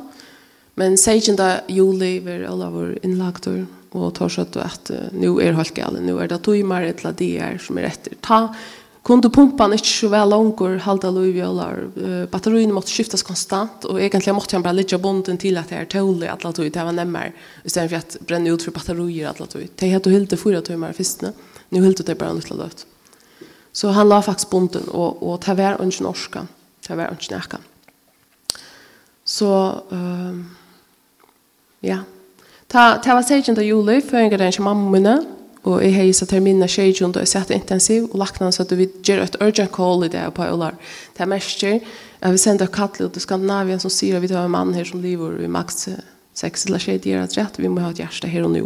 Men 0.76 0.98
16. 0.98 1.38
juli 1.68 2.20
var 2.20 2.44
alla 2.44 2.70
vår 2.70 3.00
inlagtor 3.04 3.66
och 3.90 4.16
tar 4.16 4.30
så 4.30 4.42
att 4.42 4.92
nu 5.12 5.40
er 5.42 5.54
helt 5.54 5.74
gale, 5.74 6.00
nu 6.00 6.20
är 6.20 6.28
det 6.28 6.38
tøymer 6.44 6.84
ett 6.84 7.06
eller 7.06 7.10
annet 7.10 7.62
som 7.62 7.78
är 7.78 7.82
rätt 7.82 8.08
Ta 8.22 8.56
kunde 9.04 9.30
pumpan 9.30 9.74
inte 9.74 9.88
så 9.88 10.08
väl 10.08 10.30
långt 10.30 10.82
halda 10.82 11.12
lövjolar. 11.12 11.88
Uh, 11.98 12.26
batterin 12.26 12.74
måste 12.74 12.92
skiftas 12.92 13.24
konstant 13.24 13.86
och 13.86 14.02
egentligen 14.02 14.36
måste 14.36 14.56
han 14.56 14.64
bara 14.64 14.72
lägga 14.72 14.98
bonden 14.98 15.38
till 15.38 15.58
att 15.58 15.70
det 15.70 15.76
är 15.76 15.86
tålig 15.86 16.28
att 16.28 16.44
låta 16.44 16.64
ut. 16.64 16.74
Det 16.74 16.84
var 16.84 16.92
nämmer 16.92 17.34
istället 17.64 17.90
för 17.90 17.98
att 17.98 18.18
bränna 18.28 18.50
ut 18.50 18.64
för 18.64 18.72
batterier 18.72 19.30
att 19.30 19.40
låta 19.40 19.60
ut. 19.60 19.78
Det 19.78 19.92
hade 19.92 20.10
helt 20.10 20.40
fyra 20.40 20.62
timmar 20.62 20.94
först. 20.94 21.22
Nu 21.70 21.84
helt 21.84 22.06
det 22.06 22.16
bara 22.16 22.30
en 22.30 22.36
liten 22.36 22.58
löt. 22.58 22.86
Så 23.72 23.88
han 23.88 24.10
la 24.10 24.22
faktiskt 24.22 24.50
bonden 24.50 24.84
och, 24.84 25.34
och 25.34 25.42
ta 25.42 25.54
vär 25.54 25.82
och 25.82 26.02
norska. 26.02 26.48
Ta 26.88 26.96
vär 26.96 27.10
och 27.10 27.24
inte. 27.24 27.58
Så, 29.24 29.82
uh, 29.92 30.44
ja. 31.80 31.98
Ta, 32.68 32.94
ta 33.04 33.14
var 33.14 33.24
sejtjent 33.24 33.58
av 33.58 33.64
juli 33.64 34.02
för 34.02 34.18
en 34.18 34.30
grej 34.30 34.52
som 34.52 34.66
mamma 34.66 34.92
minne. 34.92 35.26
Og 35.64 35.80
jeg 35.80 35.94
har 35.96 36.08
gitt 36.10 36.28
terminen 36.28 36.68
skjedjund 36.68 37.16
og 37.16 37.24
jeg 37.24 37.32
satt 37.32 37.52
intensiv, 37.56 38.10
og 38.12 38.20
lagt 38.20 38.42
så 38.42 38.66
at 38.66 38.74
vi 38.76 38.90
gjør 39.04 39.24
et 39.24 39.38
urgent 39.40 39.72
call 39.72 40.04
i 40.04 40.12
det 40.12 40.24
på 40.36 40.44
Ølar. 40.44 40.76
Det 41.16 41.24
er 41.24 41.32
mest 41.32 41.64
at 41.64 42.32
vi 42.32 42.38
sender 42.38 42.68
kattelig 42.68 43.14
til 43.14 43.24
Skandinavien 43.24 43.80
som 43.80 43.92
sier 43.92 44.18
at 44.18 44.24
vi 44.24 44.32
tar 44.32 44.44
en 44.44 44.52
mann 44.52 44.74
her 44.76 44.84
som 44.84 45.02
lever 45.02 45.40
i 45.44 45.48
maks 45.48 45.88
6 46.36 46.66
eller 46.68 46.80
6 46.80 47.08
år 47.08 47.24
at 47.24 47.38
rett, 47.38 47.60
vi 47.60 47.70
må 47.70 47.82
ha 47.84 47.92
et 47.94 48.02
hjerte 48.02 48.28
her 48.28 48.44
og 48.44 48.52
nå. 48.52 48.66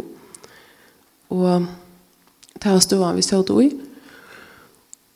Og 1.30 1.68
det 2.58 2.72
var 2.72 2.82
stående 2.82 3.14
vi 3.18 3.22
stod 3.22 3.62
i. 3.62 3.68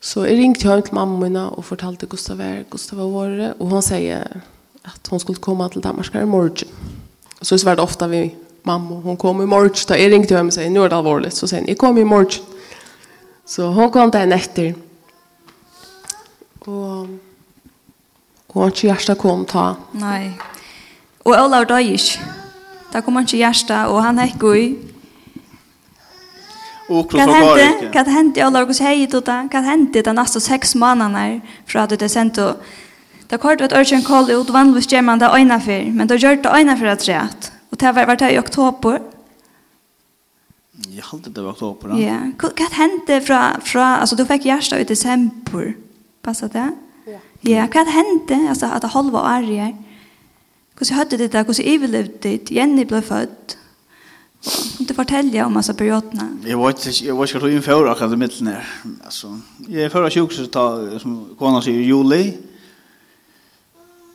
Så 0.03 0.25
jeg 0.27 0.37
ringte 0.37 0.67
hjem 0.67 0.83
til 0.83 0.95
mamma 0.95 1.19
mine 1.19 1.45
og 1.55 1.63
fortalte 1.65 2.07
Gustav 2.11 2.39
er, 2.43 2.63
Gustav 2.69 2.99
var 2.99 3.11
våre, 3.11 3.53
og 3.59 3.71
hun 3.71 3.83
sier 3.83 4.23
at 4.83 5.11
hun 5.11 5.19
skulle 5.19 5.43
komme 5.43 5.67
til 5.71 5.83
Danmark 5.83 6.13
her 6.13 6.27
i 6.27 6.29
morgen. 6.29 6.67
Så 7.41 7.55
det 7.55 7.65
var 7.65 7.75
det 7.79 7.83
ofte 7.83 8.07
vi 8.11 8.23
mamma, 8.63 9.01
hon 9.03 9.17
kom 9.17 9.41
i 9.41 9.45
morgen, 9.45 9.85
da 9.87 9.97
jeg 9.99 10.11
ringte 10.13 10.37
henne 10.37 10.51
og 10.51 10.55
sier, 10.55 10.71
nå 10.71 10.85
er 10.85 10.93
det 10.93 10.97
alvorlig, 10.97 11.33
så 11.35 11.49
sier 11.49 11.63
hun, 11.63 11.69
jeg 11.71 11.79
kom 11.81 11.97
i 11.97 12.07
morgen. 12.07 12.45
Så 13.45 13.67
hon 13.75 13.91
kom 13.91 14.11
den 14.11 14.31
etter. 14.31 14.71
Og, 16.63 17.09
og 18.47 18.55
hon 18.55 18.71
ikke 18.71 18.87
hjertet 18.87 19.19
kom 19.19 19.43
ta. 19.49 19.73
Nei. 19.99 20.31
Og 21.23 21.35
Olav 21.35 21.67
døg 21.67 21.91
ikke. 21.97 22.31
Da 22.93 23.01
kom 23.03 23.19
han 23.19 23.27
ikke 23.27 23.41
hjertet, 23.41 23.91
og 23.91 24.03
han 24.05 24.21
hekk 24.23 24.49
i. 24.53 24.65
Och 26.89 27.11
så 27.11 27.17
var 27.17 27.57
det. 27.57 27.91
Vad 27.93 28.07
hände 28.07 28.45
alla 28.45 28.65
hos 28.65 28.79
hej 28.79 29.07
då 29.07 29.19
då? 29.19 29.47
Vad 29.51 29.63
hände 29.63 30.01
de 30.01 30.13
nästa 30.13 30.39
sex 30.39 30.75
månaderna 30.75 31.41
från 31.65 31.81
att 31.81 31.99
det 31.99 32.09
sent 32.09 32.37
och 32.37 32.55
Det 33.29 33.37
kort 33.37 33.61
vart 33.61 33.71
örchen 33.71 34.01
kall 34.01 34.31
ut 34.31 34.49
vann 34.49 34.73
vars 34.73 34.91
man 35.01 35.19
det 35.19 35.25
ena 35.25 35.59
för, 35.59 35.91
men 35.91 36.07
då 36.07 36.15
gjort 36.15 36.43
det 36.43 36.49
ena 36.49 36.77
för 36.77 36.85
att 36.85 37.07
rätt. 37.07 37.52
Och 37.73 37.79
det 37.79 37.91
var 37.91 38.15
det 38.15 38.31
i 38.31 38.39
oktober. 38.39 39.01
Jag 40.89 41.03
hade 41.03 41.29
det 41.29 41.41
var 41.41 41.51
oktober. 41.51 41.89
Ja, 41.89 41.97
yeah. 41.97 42.29
vad 42.39 42.71
hände 42.71 43.21
från 43.21 43.61
från 43.61 43.81
alltså 43.81 44.15
du 44.15 44.25
fick 44.25 44.45
hjärta 44.45 44.79
i 44.79 44.83
december. 44.83 45.73
Passar 46.21 46.49
det? 46.49 46.71
Ja. 47.05 47.19
Ja, 47.41 47.67
vad 47.73 47.87
hände 47.87 48.49
alltså 48.49 48.65
att 48.65 48.83
halva 48.83 49.19
år 49.21 49.51
är. 49.51 49.75
Hur 50.79 50.85
så 50.85 50.93
hade 50.93 51.17
det 51.17 51.31
där, 51.31 51.45
hur 51.45 51.53
så 51.53 51.61
överlevde 51.61 52.17
det? 52.21 52.51
Jenny 52.51 52.85
blev 52.85 53.01
född. 53.01 53.55
Kan 54.77 54.85
du 54.85 54.93
fortelle 54.93 55.43
om 55.45 55.57
altså 55.57 55.73
perioderna? 55.73 56.29
Jeg 56.45 56.57
vet 56.57 56.85
ikke, 56.85 57.05
jeg 57.05 57.15
vet 57.17 57.29
ikke 57.29 57.39
hva 57.39 57.47
du 57.47 57.55
innfører 57.55 57.91
akkurat 57.91 58.13
i 58.13 58.15
midten 58.15 58.47
her. 58.47 58.63
Altså, 59.05 59.27
jeg 59.69 59.83
er 59.83 60.09
sjuk 60.09 60.31
så 60.31 60.45
ta 60.47 60.99
som 60.99 61.35
kona 61.39 61.61
sier, 61.61 61.79
i 61.79 61.87
juli. 61.89 62.23
Mm 62.31 62.52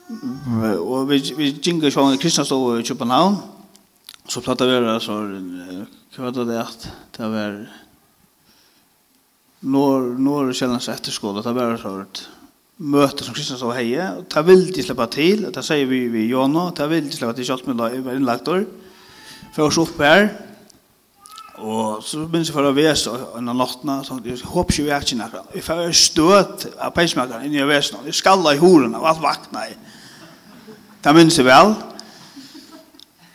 og 0.09 1.09
vi 1.11 1.19
vi 1.37 1.51
ginga 1.61 1.91
sjón 1.91 2.17
Kristian 2.17 2.45
Kristnastov 2.47 2.81
í 2.81 2.83
København. 2.83 3.37
Så 4.29 4.41
prata 4.41 4.65
vi 4.65 4.73
där 4.73 4.99
så 4.99 5.13
kvar 6.15 6.31
det 6.31 6.61
at 6.61 6.91
det 7.17 7.31
var 7.31 7.67
når, 9.61 10.19
når 10.19 10.53
kjellens 10.53 10.89
efterskola 10.89 11.43
det 11.43 11.55
var 11.55 11.77
så 11.77 12.01
et 12.01 12.29
møte 12.79 13.25
som 13.25 13.35
Kristnastov 13.35 13.75
heje 13.75 14.17
och 14.19 14.25
det 14.35 14.47
vil 14.47 14.75
de 14.75 14.83
slippe 14.83 15.07
til, 15.07 15.53
det 15.53 15.65
sier 15.65 15.87
vi 15.87 16.25
i 16.25 16.29
Jono, 16.29 16.71
det 16.71 16.91
vil 16.91 17.05
de 17.05 17.13
slippe 17.13 17.35
til 17.35 17.45
kjalt 17.45 17.67
med 17.67 17.77
var 17.77 18.15
inlagt 18.15 18.45
då 18.45 18.65
för 19.53 19.63
oss 19.63 19.79
upp 19.79 19.99
her, 19.99 20.49
Og 21.59 22.03
så 22.07 22.23
minns 22.31 22.49
jeg 22.49 22.55
for 22.55 22.69
å 22.69 22.75
vese 22.75 23.11
en 23.39 23.51
av 23.51 23.57
nattene, 23.59 23.99
så 24.07 24.19
jeg 24.23 24.39
håper 24.47 24.75
ikke 24.75 24.85
vi 24.87 24.93
er 24.95 25.03
ikke 25.03 25.19
nærkene. 25.19 25.55
Jeg 25.57 25.65
får 25.67 25.97
støt 25.99 26.67
av 26.79 26.93
peismakeren 26.95 27.49
inn 27.49 27.57
i 27.57 27.67
vesen, 27.67 27.99
jeg 28.07 28.15
skallet 28.15 28.55
i 28.55 28.63
horene, 28.63 28.99
og 29.01 29.09
alt 29.11 29.23
vakna 29.25 29.65
i. 29.67 29.75
Det 31.09 31.15
minns 31.17 31.39
jeg 31.41 31.47
vel. 31.47 31.71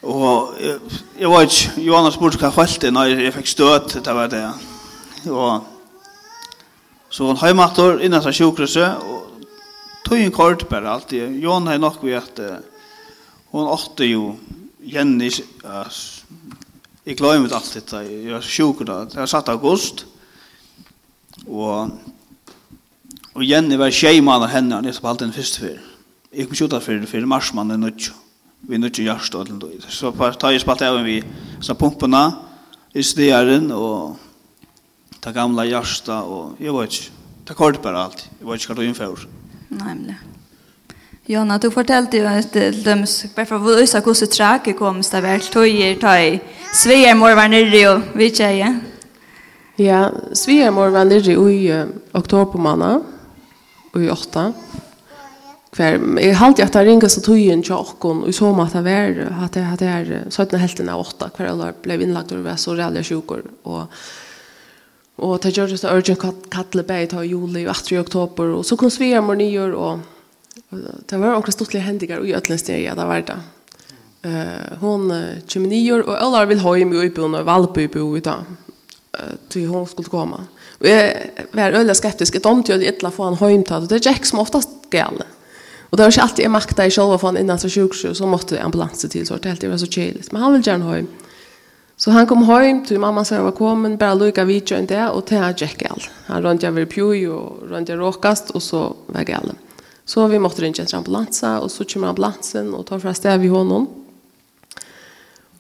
Og 0.06 0.52
jeg, 0.62 0.76
jeg 1.18 1.30
var 1.32 1.46
ikke, 1.48 1.72
Johanna 1.82 2.12
spurte 2.14 2.38
hva 2.38 2.52
holdt 2.54 2.84
når 2.94 3.14
jeg 3.18 3.32
fikk 3.34 3.48
støt, 3.50 3.96
det 4.06 4.14
var 4.14 4.28
det. 4.30 4.42
Og 5.26 5.64
så 7.10 7.26
hun 7.26 7.40
heimator 7.42 7.98
innan 7.98 8.22
seg 8.22 8.36
sjukhuset, 8.38 9.02
og 9.02 9.48
tog 10.06 10.22
en 10.22 10.36
kort 10.36 10.68
bare 10.70 10.92
alltid. 10.92 11.40
Johanna 11.42 11.74
er 11.74 11.82
nok 11.82 11.98
ved 12.04 12.20
at 12.20 12.42
hun 13.56 13.72
åtte 13.74 14.06
jo 14.06 14.36
Jenny, 14.86 15.32
uh, 15.66 15.90
jeg 17.08 17.18
glemmer 17.18 17.56
alt 17.58 17.72
dette, 17.74 18.04
jeg 18.06 18.36
var 18.36 18.46
sjuk 18.46 18.84
da, 18.86 19.00
det 19.10 19.18
var 19.18 19.32
satt 19.32 19.50
august, 19.50 20.06
og, 21.48 21.90
og 23.34 23.50
Jenny 23.50 23.82
var 23.82 23.90
tjejmann 23.90 24.46
av 24.46 24.54
henne, 24.54 24.78
han 24.78 24.92
er 24.92 25.02
på 25.02 25.10
alt 25.10 25.26
den 25.26 25.34
første 25.34 25.66
fyrt. 25.66 25.93
Jeg 26.34 26.48
kom 26.50 26.58
skjuta 26.58 26.80
for, 26.82 27.06
for 27.06 27.26
marsmannen 27.30 27.80
nødt. 27.86 28.12
Vi 28.64 28.78
nødt 28.78 28.96
til 28.96 29.06
hjørst 29.06 29.36
og 29.36 29.48
alt. 29.48 29.86
Så 29.92 30.12
tar 30.40 30.54
jeg 30.54 30.64
spalt 30.64 30.82
av 30.82 31.02
vi 31.04 31.20
så 31.62 31.76
pumpene, 31.76 32.24
i 32.94 33.02
stjeren 33.04 33.72
og 33.74 34.20
ta 35.22 35.32
gamla 35.34 35.66
hjørsta 35.66 36.22
og 36.30 36.62
jeg 36.62 36.74
vet 36.76 37.00
ikke. 37.00 37.20
Ta 37.44 37.56
kort 37.58 37.82
bare 37.84 38.06
alt. 38.06 38.22
Jeg 38.40 38.48
vet 38.48 38.62
ikke 38.62 38.74
hva 38.74 38.78
du 38.78 38.86
innfører. 38.88 39.26
Nei, 39.74 39.90
men 39.90 40.06
det. 40.12 40.20
Jonna, 41.28 41.58
du 41.58 41.70
fortalte 41.72 42.20
jo 42.20 42.28
at 42.28 42.52
de 42.52 42.96
bare 43.36 43.48
for 43.48 43.56
å 43.56 43.76
vise 43.80 44.00
hvordan 44.04 44.32
trake 44.32 44.74
kom 44.76 45.02
til 45.04 45.24
vel. 45.24 45.42
tøyer, 45.42 45.96
tøy. 46.00 46.40
Sveier 46.76 47.16
mor 47.16 47.36
var 47.36 47.48
nere 47.48 47.84
og 47.94 48.16
vi 48.16 48.30
tjeje. 48.30 48.74
Ja, 49.80 50.10
Sveier 50.36 50.72
mor 50.72 50.92
var 50.92 51.08
nere 51.08 51.36
i 51.36 51.72
oktobermåned, 52.14 53.08
og 53.94 54.02
i 54.04 54.10
åtta 54.12 54.52
kvar 55.76 56.20
är 56.20 56.34
halt 56.34 56.60
jag 56.60 56.72
tar 56.72 56.86
ringa 56.86 57.10
så 57.10 57.22
tog 57.22 57.38
ju 57.38 57.52
en 57.52 57.64
chockon 57.64 58.24
och 58.24 58.36
så 58.36 58.52
mat 58.52 58.76
av 58.76 58.88
är 58.88 59.26
hade 59.26 59.60
hade 59.60 59.86
är 59.86 60.26
så 60.30 60.42
att 60.42 60.52
helten 60.52 60.90
av 60.90 61.00
åtta 61.00 61.30
kvar 61.30 61.46
eller 61.46 61.74
blev 61.82 62.02
inlagt 62.02 62.32
och 62.32 62.44
var 62.44 62.56
så 62.56 62.74
rädda 62.74 63.04
sjukor 63.04 63.44
och 63.64 63.84
och 65.16 65.42
ta 65.42 65.50
gjorde 65.50 65.78
så 65.78 65.88
urgent 65.88 66.50
kattle 66.50 66.84
bei 66.84 67.08
ta 67.08 67.24
juli 67.24 67.68
och 67.68 67.72
8 67.72 68.00
oktober 68.00 68.44
och 68.44 68.66
så 68.66 68.78
kom 68.78 68.92
svigermor 68.92 69.36
nyår 69.36 69.72
och 69.72 70.00
det 71.06 71.18
var 71.18 71.36
också 71.36 71.52
stort 71.52 71.74
händigar 71.74 72.18
och 72.18 72.28
i 72.28 72.34
öllnsteg 72.34 72.96
där 72.96 73.06
var 73.06 73.22
det 73.22 73.40
Eh 74.26 74.78
hon 74.80 75.24
29 75.48 75.94
år 75.94 76.02
och 76.02 76.22
alla 76.22 76.46
vill 76.46 76.60
ha 76.60 76.78
i 76.78 76.86
mig 76.86 77.08
uppe 77.08 77.22
under 77.22 77.44
Valbybo 77.44 78.18
utan 78.18 78.46
till 79.50 79.68
hon 79.68 79.88
skulle 79.88 80.10
komma. 80.10 80.44
Och 80.80 80.88
jag 80.88 81.14
var 81.52 81.72
öle 81.72 81.96
skeptisk 81.96 82.36
att 82.36 82.46
om 82.46 82.64
till 82.64 82.84
illa 82.84 83.12
få 83.12 83.24
en 83.24 83.36
hemtad 83.36 83.90
Det 83.90 83.96
det 83.96 84.06
Jack 84.06 84.26
som 84.26 84.40
oftast 84.40 84.70
gäller. 84.92 85.28
Och 85.94 85.98
det 85.98 86.04
var 86.04 86.12
inte 86.12 86.22
alltid 86.22 86.46
jag 86.46 86.52
maktade 86.52 86.92
själva 86.92 87.18
från 87.18 87.38
innan 87.38 87.60
så 87.60 87.70
sjukhus 87.70 88.18
så 88.18 88.26
måste 88.28 88.62
ambulansen 88.64 89.10
till 89.10 89.28
så 89.28 89.38
det 89.38 89.50
helt 89.50 89.62
det 89.62 89.68
var 89.68 89.78
så 89.78 89.86
chiligt. 89.86 90.32
Men 90.32 90.42
han 90.42 90.54
vill 90.54 90.68
gärna 90.68 90.94
hem. 90.94 91.08
Så 91.96 92.12
han 92.12 92.28
kom 92.28 92.44
hem 92.44 92.86
till 92.86 93.00
mamma 93.00 93.26
sa 93.26 93.36
jag 93.36 93.44
var 93.44 93.52
kommen 93.52 93.98
bara 93.98 94.14
lucka 94.14 94.44
video 94.46 94.80
inte 94.80 94.96
där 94.96 95.12
och 95.12 95.26
ta 95.26 95.54
Jackal. 95.58 96.04
Han 96.26 96.42
runt 96.42 96.64
jag 96.64 96.72
vill 96.72 96.88
pju 96.88 97.30
och 97.30 97.70
runt 97.70 97.90
jag 97.90 98.00
råkast 98.00 98.50
och 98.50 98.64
så 98.64 98.96
var 99.08 99.24
galen. 99.24 99.56
Så 100.06 100.28
vi 100.28 100.40
måste 100.40 100.62
ringa 100.62 100.76
en 100.80 100.98
ambulans 100.98 101.44
och 101.62 101.72
så 101.72 101.84
kommer 101.86 102.08
ambulansen 102.08 102.74
och 102.74 102.86
tar 102.86 103.00
fast 103.00 103.24
där 103.24 103.38
vi 103.38 103.48
honom. 103.48 103.88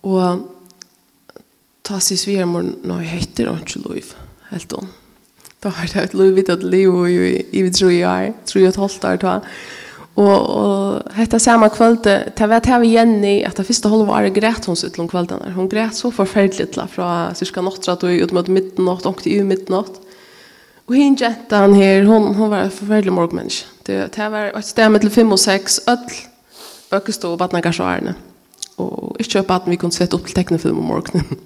Och 0.01 0.21
ta 1.81 1.99
sig 1.99 2.17
svärmor 2.17 2.65
när 2.83 2.95
jag 2.95 3.03
heter 3.03 3.47
Angelov 3.47 4.03
helt 4.49 4.71
hon. 4.71 4.87
Då 5.59 5.69
har 5.69 5.93
det 5.93 6.03
ett 6.03 6.13
liv 6.13 6.33
vid 6.33 6.49
att 6.49 6.63
leva 6.63 7.09
i 7.09 7.45
i 7.51 7.71
tror 7.71 7.91
jag 7.91 8.33
tror 8.45 8.63
jag 8.63 8.69
ett 8.69 8.75
halvt 8.75 9.05
år 9.05 9.17
då. 9.21 9.41
Og, 10.13 10.49
og 10.49 11.13
hetta 11.17 11.39
sama 11.41 11.71
kvöld, 11.73 12.05
ta 12.37 12.45
vet 12.45 12.67
det 12.67 12.79
vi 12.83 12.91
Jenny, 12.93 13.39
at 13.41 13.57
det 13.57 13.65
første 13.65 13.89
halve 13.89 14.13
året 14.13 14.35
græt 14.35 14.67
hun 14.69 14.77
sitt 14.77 14.99
om 15.01 15.09
kvöldene. 15.09 15.55
Hun 15.55 15.69
græt 15.69 15.97
så 15.97 16.11
forferdelig 16.13 16.69
til 16.75 16.85
fra 16.87 17.33
cirka 17.33 17.61
nåttra 17.61 17.95
til 17.97 18.21
ut 18.21 18.33
mot 18.33 18.47
midnatt, 18.47 19.07
og 19.09 19.23
til 19.23 19.45
midnatt. 19.45 19.97
Og 20.87 20.95
hin 20.99 21.17
jentan 21.17 21.73
her, 21.73 22.05
hon, 22.05 22.33
hon 22.35 22.51
var 22.51 22.67
en 22.67 22.75
forferdelig 22.75 23.13
morgmenneske. 23.13 23.65
Det, 23.87 24.15
det 24.15 24.29
var 24.31 24.51
et 24.53 24.67
sted 24.67 24.99
til 24.99 25.09
5 25.09 25.31
og 25.31 25.39
6, 25.39 25.79
ødel, 25.89 26.21
bøkestå 26.91 27.33
og 27.33 27.39
vattnagarsvarene. 27.39 28.13
Og 28.77 29.15
ikke 29.19 29.39
kjøpe 29.39 29.55
at 29.55 29.67
vi 29.67 29.79
kunne 29.81 29.95
sette 29.95 30.17
opp 30.17 30.27
til 30.27 30.35
teknefilm 30.35 30.77
om 30.77 30.91
morgenen. 30.91 31.39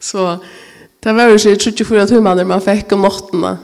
så 0.00 0.36
det 1.04 1.14
var 1.16 1.32
jo 1.32 1.40
ikke 1.40 1.72
24 1.84 2.06
timer 2.06 2.44
man 2.44 2.62
fikk 2.62 2.92
om 2.92 3.02
nåttene 3.08 3.56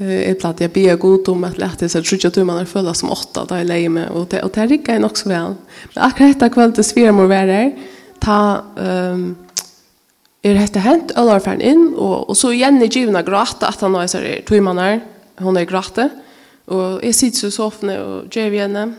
eh 0.00 0.30
ett 0.30 0.40
platt 0.40 0.60
jag 0.60 0.70
ber 0.70 0.96
god 0.96 1.28
om 1.28 1.44
att 1.44 1.58
lätta 1.58 1.88
så 1.88 2.02
tror 2.02 2.20
jag 2.22 2.38
att 2.38 2.46
man 2.46 2.94
som 2.94 3.10
åtta 3.10 3.44
där 3.44 3.64
lägger 3.64 3.88
mig 3.88 4.08
och 4.08 4.26
det 4.30 4.42
och 4.42 4.50
det 4.54 4.66
rycker 4.66 4.94
jag 4.94 5.04
också 5.04 5.28
väl. 5.28 5.54
Men 5.94 6.04
akkurat 6.04 6.34
detta 6.34 6.48
kväll 6.48 6.72
till 6.72 6.84
svärmor 6.84 7.26
var 7.26 7.46
där 7.46 7.72
ta 8.18 8.64
ehm 8.78 9.36
är 10.42 10.54
det 10.72 10.80
hänt 10.80 11.10
eller 11.10 11.40
fan 11.40 11.60
in 11.60 11.94
och 11.96 12.28
och 12.28 12.36
så 12.36 12.52
Jenny 12.52 12.86
givna 12.86 13.22
gråta 13.22 13.66
att 13.66 13.80
han 13.80 13.94
har 13.94 14.06
så 14.06 14.18
där 14.18 14.42
tror 14.48 14.60
man 14.60 14.78
är 14.78 15.00
hon 15.38 15.56
är 15.56 15.64
gråta 15.64 16.08
och 16.64 17.04
är 17.04 17.12
sitter 17.12 17.38
så 17.38 17.50
soffan 17.50 17.90
och 17.90 18.36
ger 18.36 18.50
vi 18.50 18.58
henne 18.58 18.92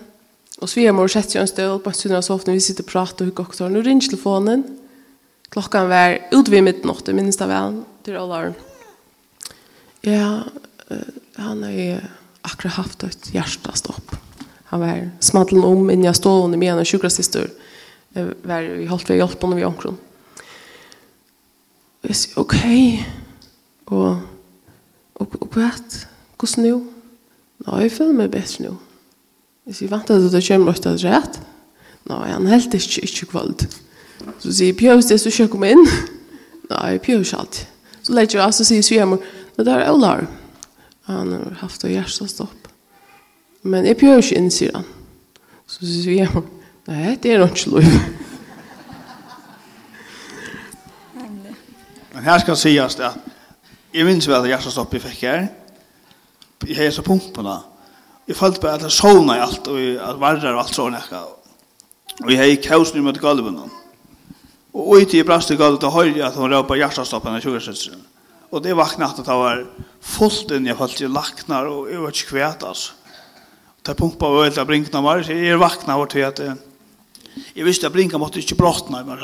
och 0.59 0.69
svärmor 0.69 1.07
sätter 1.07 1.29
sig 1.29 1.41
en 1.41 1.47
stol 1.47 1.79
på 1.79 1.91
sin 1.91 2.23
soffan 2.23 2.53
vi 2.53 2.61
sitter 2.61 2.83
och 2.83 2.89
pratar 2.89 3.27
och 3.27 3.39
också 3.39 3.69
nu 3.69 3.81
ringer 3.81 4.01
telefonen 4.01 4.63
klockan 5.49 5.89
var 5.89 6.19
ut 6.31 6.47
vid 6.47 6.63
midnatt 6.63 7.07
minst 7.07 7.41
av 7.41 7.47
väl 7.47 7.81
till 8.03 8.17
alla 8.17 8.53
Ja, 10.01 10.39
han 11.35 11.63
har 11.63 11.71
ju 11.71 11.99
akkurat 12.41 12.73
haft 12.73 13.03
ett 13.03 13.33
hjärtastopp. 13.33 14.15
Han 14.63 14.79
var 14.79 15.09
smadlen 15.19 15.63
om 15.63 15.89
innan 15.89 16.05
jag 16.05 16.15
stod 16.15 16.43
under 16.43 16.57
med 16.57 16.73
en 16.73 16.85
sjukrasister. 16.85 17.41
sjukvårdssyster. 18.13 18.47
Var 18.47 18.61
vi 18.61 18.85
hållt 18.85 19.09
vi 19.09 19.17
hjälp 19.17 19.41
honom 19.41 19.55
vid 19.55 19.65
omkron. 19.65 19.97
Jag 22.01 22.15
sa 22.15 22.29
okej. 22.41 23.05
Okay. 23.85 23.97
Och 23.97 24.15
och 25.13 25.41
och 25.41 25.57
vad? 25.57 26.07
Kus 26.37 26.57
Nå, 26.57 27.77
jeg 27.77 27.91
føler 27.93 28.13
meg 28.17 28.31
bedre 28.33 28.63
nå. 28.65 28.71
Jeg 29.69 29.75
sier, 29.77 29.89
vant 29.91 30.09
at 30.09 30.21
du 30.23 30.29
det 30.29 30.41
kommer 30.47 30.71
åt 30.71 30.85
att 30.85 31.03
rätt. 31.03 31.39
Nej, 32.09 32.31
han 32.31 32.47
helt 32.47 32.73
ikke, 32.73 33.01
ikke 33.01 33.25
kvalt. 33.25 33.67
Så 34.39 34.53
säger 34.53 34.73
pjøs 34.73 35.05
det 35.05 35.19
så 35.19 35.29
kör 35.29 35.47
kom 35.47 35.63
in. 35.63 35.87
Nej, 36.69 36.99
pjøs 36.99 37.33
allt. 37.33 37.67
Så 38.01 38.13
lägger 38.13 38.37
jag 38.37 38.45
alltså 38.45 38.63
säger 38.65 38.81
svärmor. 38.81 39.21
Det 39.55 39.63
där 39.63 39.79
är 39.79 39.91
Olar. 39.91 40.27
Han 41.11 41.33
har 41.33 41.51
haft 41.59 41.83
en 41.83 41.93
hjärtstopp. 41.93 42.67
Men 43.61 43.85
jag 43.85 43.97
björs 43.97 44.31
inte 44.31 44.43
in, 44.43 44.51
sier 44.51 44.73
han. 44.73 44.83
Så 45.65 45.85
sier 45.85 46.25
hon, 46.25 46.47
nej, 46.85 47.17
det 47.21 47.33
är 47.33 47.39
nog 47.39 47.49
inte 47.49 47.69
lov. 47.69 47.83
Men 52.13 52.23
här 52.23 52.39
ska 52.39 52.55
sägas 52.55 52.99
att 52.99 53.17
jag 53.91 54.05
minns 54.05 54.27
väl 54.27 54.49
hjärtstopp 54.49 54.93
jag 54.93 55.01
fick 55.01 55.23
här. 55.23 55.47
Jag 56.65 56.83
har 56.83 56.91
så 56.91 57.01
pumporna. 57.01 57.63
Jag 58.25 58.37
följde 58.37 58.59
bara 58.59 58.73
att 58.73 58.81
jag 58.81 58.91
sovna 58.91 59.37
i 59.37 59.39
allt 59.39 59.67
och 59.67 59.79
att 60.09 60.17
varrar 60.17 60.53
och 60.53 60.59
allt 60.59 60.73
sådana. 60.73 61.01
Och 62.23 62.31
jag 62.31 62.37
har 62.37 62.63
kaos 62.63 62.93
nu 62.93 63.01
mot 63.01 63.17
golven. 63.17 63.59
Och 64.71 64.95
ut 64.95 65.13
i 65.13 65.23
brast 65.23 65.51
i 65.51 65.55
golvet 65.55 65.83
och 65.83 65.91
höjde 65.91 66.27
att 66.27 66.35
hon 66.35 66.49
råpade 66.49 66.79
hjärtstoppen 66.79 67.33
av 67.33 67.39
20-sitsen. 67.39 68.01
Og 68.51 68.59
det 68.63 68.75
vakna 68.75 69.07
at 69.07 69.19
det 69.21 69.37
var 69.37 69.63
fullt 70.03 70.51
inn, 70.51 70.67
jeg 70.67 70.77
falt 70.79 70.99
i 70.99 71.07
laknar, 71.07 71.69
og 71.71 71.87
jeg 71.91 72.01
var 72.01 72.15
ikke 72.15 72.33
kvæt, 72.33 72.65
altså. 72.67 72.97
Det 73.81 73.95
pumpa 73.97 74.27
var 74.29 74.45
veldig 74.45 74.65
brinkna 74.67 75.01
var, 75.01 75.23
så 75.25 75.33
jeg 75.33 75.57
vakna 75.57 75.95
var 75.97 76.09
til 76.11 76.27
at 76.27 76.41
jeg 77.55 77.65
visste 77.65 77.87
at 77.87 77.95
brinka 77.95 78.19
måtte 78.19 78.41
ikke 78.41 78.59
brottna, 78.59 79.01
men 79.07 79.23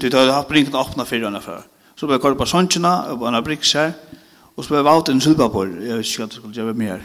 du 0.00 0.06
hadde 0.14 0.32
hatt 0.32 0.48
brinkna 0.48 0.80
åpna 0.80 1.04
fyrir 1.04 1.26
henne 1.26 1.42
før. 1.44 1.66
Så 1.98 2.06
ble 2.06 2.16
jeg 2.16 2.24
kort 2.24 2.38
på 2.38 2.48
sånnsjena, 2.48 2.94
og 3.10 3.20
på 3.20 3.28
henne 3.28 3.42
briks 3.44 3.74
her, 3.76 3.92
og 4.54 4.62
så 4.62 4.70
ble 4.70 4.80
jeg 4.80 4.88
valgt 4.88 5.10
en 5.10 5.20
sylpapur, 5.20 5.74
jeg 5.82 5.98
visste 6.00 6.14
ikke 6.14 6.28
at 6.28 6.32
det 6.32 6.40
skulle 6.40 6.62
gjøre 6.62 6.78
mer. 6.78 7.04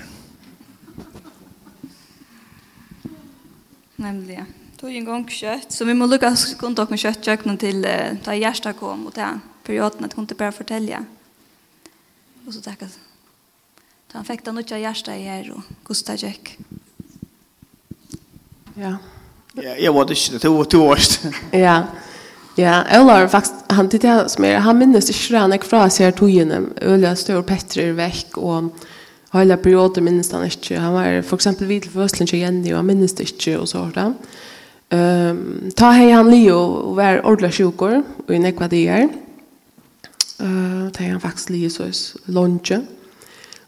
Nemlig, 3.99 4.39
ja. 4.39 4.47
Det 4.79 4.95
en 4.95 5.05
gång 5.05 5.25
kött, 5.27 5.73
så 5.75 5.83
vi 5.83 5.93
må 5.97 6.05
lukka 6.07 6.31
kontakt 6.55 6.93
med 6.93 7.01
köttjöknen 7.01 7.57
til 7.59 7.81
da 7.83 8.31
hjertet 8.37 8.77
kom, 8.79 9.09
og 9.09 9.15
det 9.17 9.27
perioden 9.67 10.07
at 10.07 10.13
hun 10.15 10.23
ikke 10.23 10.39
bare 10.39 10.55
fortelja. 10.55 11.01
Ja. 11.01 11.18
Og 12.49 12.55
så 12.55 12.63
takk 12.65 12.79
at 12.81 12.95
han 14.15 14.25
fikk 14.25 14.41
den 14.47 14.55
nødt 14.57 14.71
av 14.73 14.79
hjertet 14.81 15.19
i 15.19 15.25
her, 15.27 15.51
og 15.53 15.67
Gustav 15.85 16.17
Jack. 16.17 16.55
Ja. 18.73 18.95
Ja, 19.53 19.75
jeg 19.77 19.93
var 19.93 20.07
det 20.09 20.17
ikke, 20.17 20.39
det 20.41 20.51
var 20.55 20.69
to 20.73 20.81
år. 20.87 21.03
Ja, 21.53 21.75
ja, 22.57 22.79
Ola 22.97 23.19
er 23.19 23.29
faktisk, 23.29 23.61
han 23.69 23.93
til 23.93 24.01
det 24.01 24.15
som 24.33 24.49
er, 24.49 24.63
han 24.65 24.81
minnes 24.81 25.11
ikke 25.13 25.37
han 25.37 25.53
jeg 25.53 25.69
fra 25.69 25.83
seg 25.93 26.17
togene, 26.17 26.63
Øla 26.81 27.13
står 27.13 27.45
Petter 27.45 27.93
vekk, 28.01 28.41
og 28.41 28.73
hele 29.35 29.61
perioder 29.61 30.01
minnes 30.09 30.33
han 30.33 30.49
ikke. 30.49 30.81
Han 30.81 30.97
var 30.97 31.21
for 31.21 31.37
eksempel 31.37 31.69
vidt 31.69 31.85
for 31.93 32.09
Østland 32.09 32.33
til 32.33 32.41
Jenny, 32.41 32.73
og 32.73 32.81
han 32.81 32.89
minnes 32.89 33.13
det 33.13 33.29
ikke, 33.29 33.59
og 33.61 33.69
så 33.69 33.85
har 33.85 34.01
han. 34.07 34.17
Um, 34.89 35.69
ta 35.77 35.93
hei 35.93 36.09
han 36.09 36.33
li 36.33 36.47
og 36.49 36.95
vær 36.97 37.21
ordla 37.29 37.53
sjukor, 37.53 37.99
og 38.25 38.33
i 38.33 38.41
nekva 38.41 38.73
det 38.73 38.87
er 38.89 39.11
eh 40.39 40.91
det 40.97 41.03
han 41.03 41.21
faktiskt 41.21 41.49
lige 41.49 41.69
så 41.69 41.83
lunch 42.25 42.71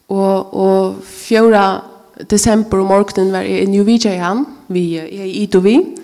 och 0.08 0.54
och 0.54 1.04
fjärde 1.04 1.82
december 2.30 2.80
om 2.80 2.88
morgonen 2.88 3.32
var 3.32 3.42
i 3.42 3.68
New 3.68 3.86
Vijay 3.86 4.18
han 4.18 4.46
vi 4.68 5.00
i 5.00 5.44
Itovi 5.44 5.98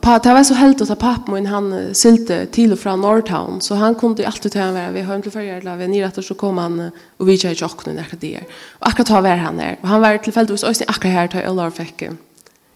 Pa, 0.00 0.18
det 0.18 0.32
var 0.32 0.44
så 0.44 0.54
helt 0.54 0.80
att 0.80 0.98
pappa 0.98 1.32
min 1.32 1.46
han 1.46 1.94
sylte 1.94 2.46
till 2.46 2.72
och 2.72 2.78
från 2.78 3.00
Norrtown 3.00 3.60
så 3.60 3.74
han 3.74 3.94
kunde 3.94 4.22
ju 4.22 4.26
alltid 4.26 4.52
ta 4.52 4.58
en 4.58 4.74
vara 4.74 4.90
vi 4.90 5.00
har 5.00 5.16
inte 5.16 5.30
förrjärt 5.30 5.64
la 5.64 5.76
vi 5.76 5.88
ner 5.88 6.22
så 6.22 6.34
kom 6.34 6.58
han 6.58 6.90
och 7.16 7.28
vi 7.28 7.32
gick 7.32 7.62
också 7.62 7.90
när 7.90 8.06
det 8.10 8.28
där. 8.28 8.44
Och 8.78 8.88
akkurat 8.88 9.10
var 9.10 9.36
han 9.36 9.56
där 9.56 9.78
och 9.82 9.88
han 9.88 10.00
var 10.00 10.18
tillfälligt 10.18 10.50
hos 10.50 10.62
oss 10.62 10.82
akkurat 10.86 11.14
här 11.14 11.28
till 11.28 11.40
Ellar 11.40 11.70
fick 11.70 12.02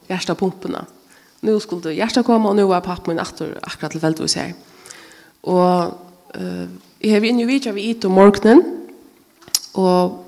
hjärta 0.09 0.35
pumporna. 0.35 0.85
Nu 1.41 1.61
skulle 1.61 1.93
hjärta 1.93 2.23
komma 2.23 2.49
och 2.49 2.57
nu 2.57 2.65
var 2.65 2.81
pappa 2.81 3.11
min 3.11 3.21
åter 3.21 3.59
akkurat 3.63 3.91
tillfälligt 3.91 4.21
hos 4.21 4.31
sig. 4.31 4.55
Och 5.41 5.83
eh 6.35 6.69
Jeg 7.01 7.15
har 7.15 7.25
inn 7.25 7.41
i 7.41 7.49
vidtja 7.49 7.73
vi 7.73 7.91
it 7.91 8.05
om 8.05 8.13
morgenen, 8.13 8.61
og, 9.75 10.19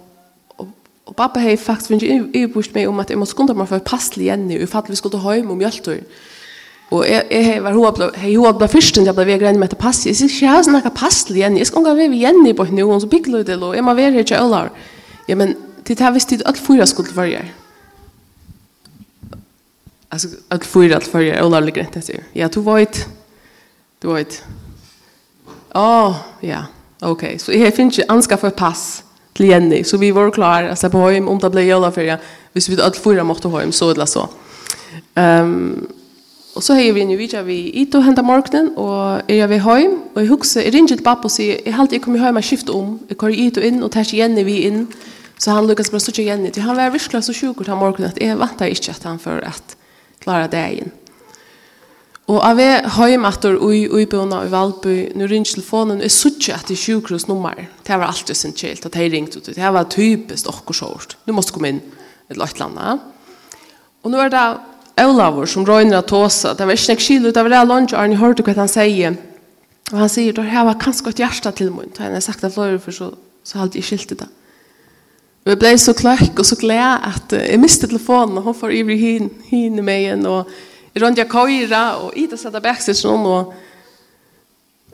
og, 0.56 0.68
og 1.06 1.16
pappa 1.16 1.42
har 1.42 1.56
faktisk 1.60 1.92
finnet 1.92 2.36
ibursd 2.36 2.72
meg 2.76 2.88
om 2.88 3.02
at 3.02 3.10
jeg 3.12 3.20
må 3.20 3.26
skunda 3.28 3.56
meg 3.56 3.68
for 3.68 3.84
passelig 3.84 4.30
Jenny, 4.30 4.56
og 4.62 4.76
at 4.78 4.88
vi 4.88 4.96
skulle 4.96 5.20
høyme 5.20 5.52
om 5.52 5.60
hjelter. 5.60 6.00
Og 6.92 7.06
jeg, 7.08 7.24
jeg 7.30 7.60
var 7.64 7.76
hoa 7.76 8.08
hei 8.20 8.34
hoa 8.36 8.52
bla 8.56 8.68
fyrsten, 8.68 9.06
jeg 9.08 9.16
ble 9.16 9.24
vei 9.24 9.52
med 9.56 9.72
til 9.72 9.80
pass. 9.80 10.04
Jeg 10.04 10.16
sier, 10.16 10.32
jeg 10.44 10.52
har 10.52 10.64
snakka 10.64 10.92
passelig 10.96 11.40
igjen. 11.40 11.56
jeg 11.56 11.66
skal 11.66 11.80
unga 11.80 11.94
være 11.96 12.12
igjen 12.12 12.46
i 12.46 12.52
på 12.52 12.66
nå, 12.68 12.88
og 12.88 13.00
så 13.00 13.08
bygler 13.08 13.46
det, 13.48 13.56
og 13.62 13.74
jeg 13.76 13.84
må 13.84 13.94
være 13.96 14.12
her 14.18 14.28
til 14.28 14.36
Ølar. 14.36 14.68
Ja, 15.28 15.34
men 15.34 15.56
det 15.88 15.98
her 15.98 16.12
visste 16.12 16.36
jeg 16.36 16.42
at 16.44 16.52
alle 16.52 16.60
fyra 16.60 16.86
skulle 16.86 17.16
vara. 17.16 17.44
Alltså 20.10 20.28
all 20.50 20.60
fyra 20.60 20.94
all 20.96 21.02
fyra 21.02 21.34
eller 21.34 21.60
lägre 21.60 21.86
det 21.94 22.02
så. 22.04 22.12
Ja, 22.34 22.48
du 22.48 22.60
vet. 22.60 23.08
Du 24.02 24.12
vet. 24.12 24.44
Åh, 25.74 26.16
ja. 26.40 26.64
Okej, 27.00 27.38
så 27.38 27.52
jag 27.52 27.74
finns 27.74 27.98
ju 27.98 28.02
anska 28.08 28.36
för 28.36 28.50
pass 28.50 29.02
till 29.32 29.46
Jenny. 29.46 29.84
Så 29.84 29.96
vi 29.96 30.10
var 30.10 30.30
klara 30.30 30.70
att 30.70 30.78
släppa 30.78 30.98
hem 30.98 31.28
om 31.28 31.38
det 31.38 31.50
blev 31.50 31.64
jävla 31.64 31.92
för 31.92 32.02
jag. 32.02 32.18
Hvis 32.52 32.68
vi 32.68 32.82
alla 32.82 32.94
fyra 32.94 33.24
måste 33.24 33.48
hem 33.48 33.72
så 33.72 33.90
eller 33.90 34.06
så. 34.06 34.28
Ehm 35.14 35.86
och 36.54 36.64
så 36.64 36.74
har 36.74 36.92
vi 36.92 37.04
nu 37.04 37.16
vidare 37.16 37.42
vi 37.42 37.70
i 37.74 37.90
och 37.94 38.02
hända 38.02 38.22
marknaden 38.22 38.76
och 38.76 39.30
är 39.30 39.34
jag 39.34 39.48
vid 39.48 39.60
hem 39.60 40.00
och 40.14 40.22
jag 40.22 40.26
huxar 40.26 40.60
jag 40.60 40.74
ringer 40.74 40.88
till 40.88 41.04
pappa 41.04 41.22
och 41.22 41.32
säger 41.32 41.60
jag 41.64 41.72
halt 41.72 41.92
jag 41.92 42.02
kommer 42.02 42.18
hem 42.18 42.36
och 42.36 42.44
skifta 42.44 42.72
om. 42.72 42.98
Jag 43.08 43.20
kör 43.20 43.30
it 43.30 43.56
och 43.56 43.62
in 43.62 43.82
och 43.82 43.92
tar 43.92 44.14
Jenny 44.14 44.44
vi 44.44 44.62
in. 44.62 44.86
Så 45.38 45.50
han 45.50 45.66
lyckas 45.66 45.90
bara 45.90 46.00
stå 46.00 46.22
Jenny. 46.22 46.50
Han 46.56 46.76
var 46.76 46.90
verkligen 46.90 47.22
så 47.22 47.32
sjuk 47.34 47.60
och 47.60 47.66
ta 47.66 47.76
morgonen 47.76 48.08
att 48.08 48.22
jag 48.22 48.36
väntar 48.36 48.66
inte 48.66 48.90
att 48.90 49.02
han 49.02 49.18
för 49.18 49.42
att 49.42 49.76
klara 50.18 50.48
dagen. 50.48 50.90
Og 52.30 52.38
av 52.46 52.60
jeg 52.62 52.84
heimatter 52.94 53.56
ui 53.58 53.88
uibona 53.90 54.44
i 54.46 54.50
Valby, 54.50 54.96
nu 55.18 55.24
ringer 55.26 55.56
telefonen, 55.56 55.98
er 56.00 56.12
suttje 56.12 56.54
at 56.54 56.68
det 56.70 56.76
er 56.76 56.82
sjukhusnummer. 56.84 57.64
Det 57.82 57.96
var 57.98 58.12
alltid 58.12 58.38
sin 58.38 58.54
kjelt 58.54 58.86
at 58.86 58.98
jeg 58.98 59.10
ringte 59.10 59.40
ut. 59.40 59.50
Det 59.50 59.72
var 59.74 59.88
typisk 59.90 60.50
okkur 60.52 60.78
sjort. 60.78 61.16
Nu 61.26 61.34
måste 61.34 61.56
komme 61.56 61.72
inn 61.72 61.82
et 62.30 62.38
løyt 62.38 62.62
landa. 62.62 62.94
Og 64.02 64.14
nu 64.14 64.20
er 64.22 64.30
det 64.32 64.44
Olavur 65.02 65.48
som 65.48 65.66
røyner 65.66 65.98
at 65.98 66.10
tåsa. 66.12 66.54
Det 66.54 66.66
var 66.68 66.76
ikke 66.76 66.94
nek 66.94 67.02
kilo, 67.02 67.32
det 67.32 67.42
var 67.42 67.54
det 67.54 67.62
lunge, 67.68 67.96
Arne 67.96 68.20
hørte 68.20 68.44
hva 68.46 68.54
han 68.54 68.70
sier. 68.70 69.16
Og 69.90 69.98
han 69.98 70.12
sier, 70.12 70.36
det 70.36 70.46
var 70.46 70.78
kanskje 70.80 71.10
et 71.10 71.22
hjärsta 71.24 71.50
til 71.56 71.72
mun. 71.74 71.90
Han 71.98 72.14
har 72.14 72.24
sagt 72.24 72.44
at 72.44 72.54
fløyre 72.54 72.78
for 72.80 72.94
så, 72.94 73.10
så 73.44 73.58
halte 73.58 73.80
jeg 73.80 73.88
skilt 73.88 74.14
det. 74.20 74.28
Og 75.42 75.50
jeg 75.50 75.58
ble 75.58 75.72
så 75.80 75.94
kløkk 75.98 76.38
og 76.38 76.46
så 76.46 76.56
glad 76.60 77.08
at 77.08 77.32
jeg 77.34 77.58
miste 77.58 77.88
telefonen, 77.90 78.38
og 78.38 78.46
hun 78.46 78.54
får 78.54 78.76
ivrig 78.78 78.98
hin, 79.00 79.32
hin 79.48 79.80
i 79.80 79.84
meg 79.84 80.04
igjen, 80.04 80.28
og 80.30 80.52
rundt 81.00 81.18
jeg 81.18 81.28
køyre, 81.32 81.82
og 82.02 82.16
i 82.16 82.26
det 82.28 82.40
satte 82.40 82.60
backstage 82.60 83.06
noen, 83.08 83.26
og 83.26 83.54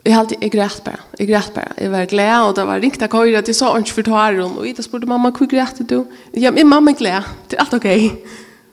jeg 0.05 0.15
halte, 0.15 0.37
jeg 0.39 0.51
greit 0.53 0.81
bare, 0.85 1.01
jeg 1.19 1.27
greit 1.27 1.51
bare. 1.53 1.73
Jeg 1.77 1.91
var 1.91 2.05
glad, 2.07 2.35
og 2.47 2.53
det 2.55 2.67
var 2.69 2.79
ringt 2.79 3.01
jeg 3.01 3.11
køyre, 3.11 3.41
det 3.43 3.55
så 3.55 3.73
ikke 3.77 3.97
for 3.97 4.07
tåren, 4.07 4.55
og 4.57 4.67
i 4.67 4.71
det 4.73 4.85
spurte 4.85 5.09
mamma, 5.09 5.31
hvor 5.35 5.49
græt 5.49 5.81
du? 5.89 6.05
Ja, 6.39 6.51
min 6.55 6.69
mamma 6.69 6.91
er 6.91 7.01
glad, 7.01 7.27
det 7.51 7.59
er 7.59 7.65
alt 7.65 7.75
ok. 7.75 7.89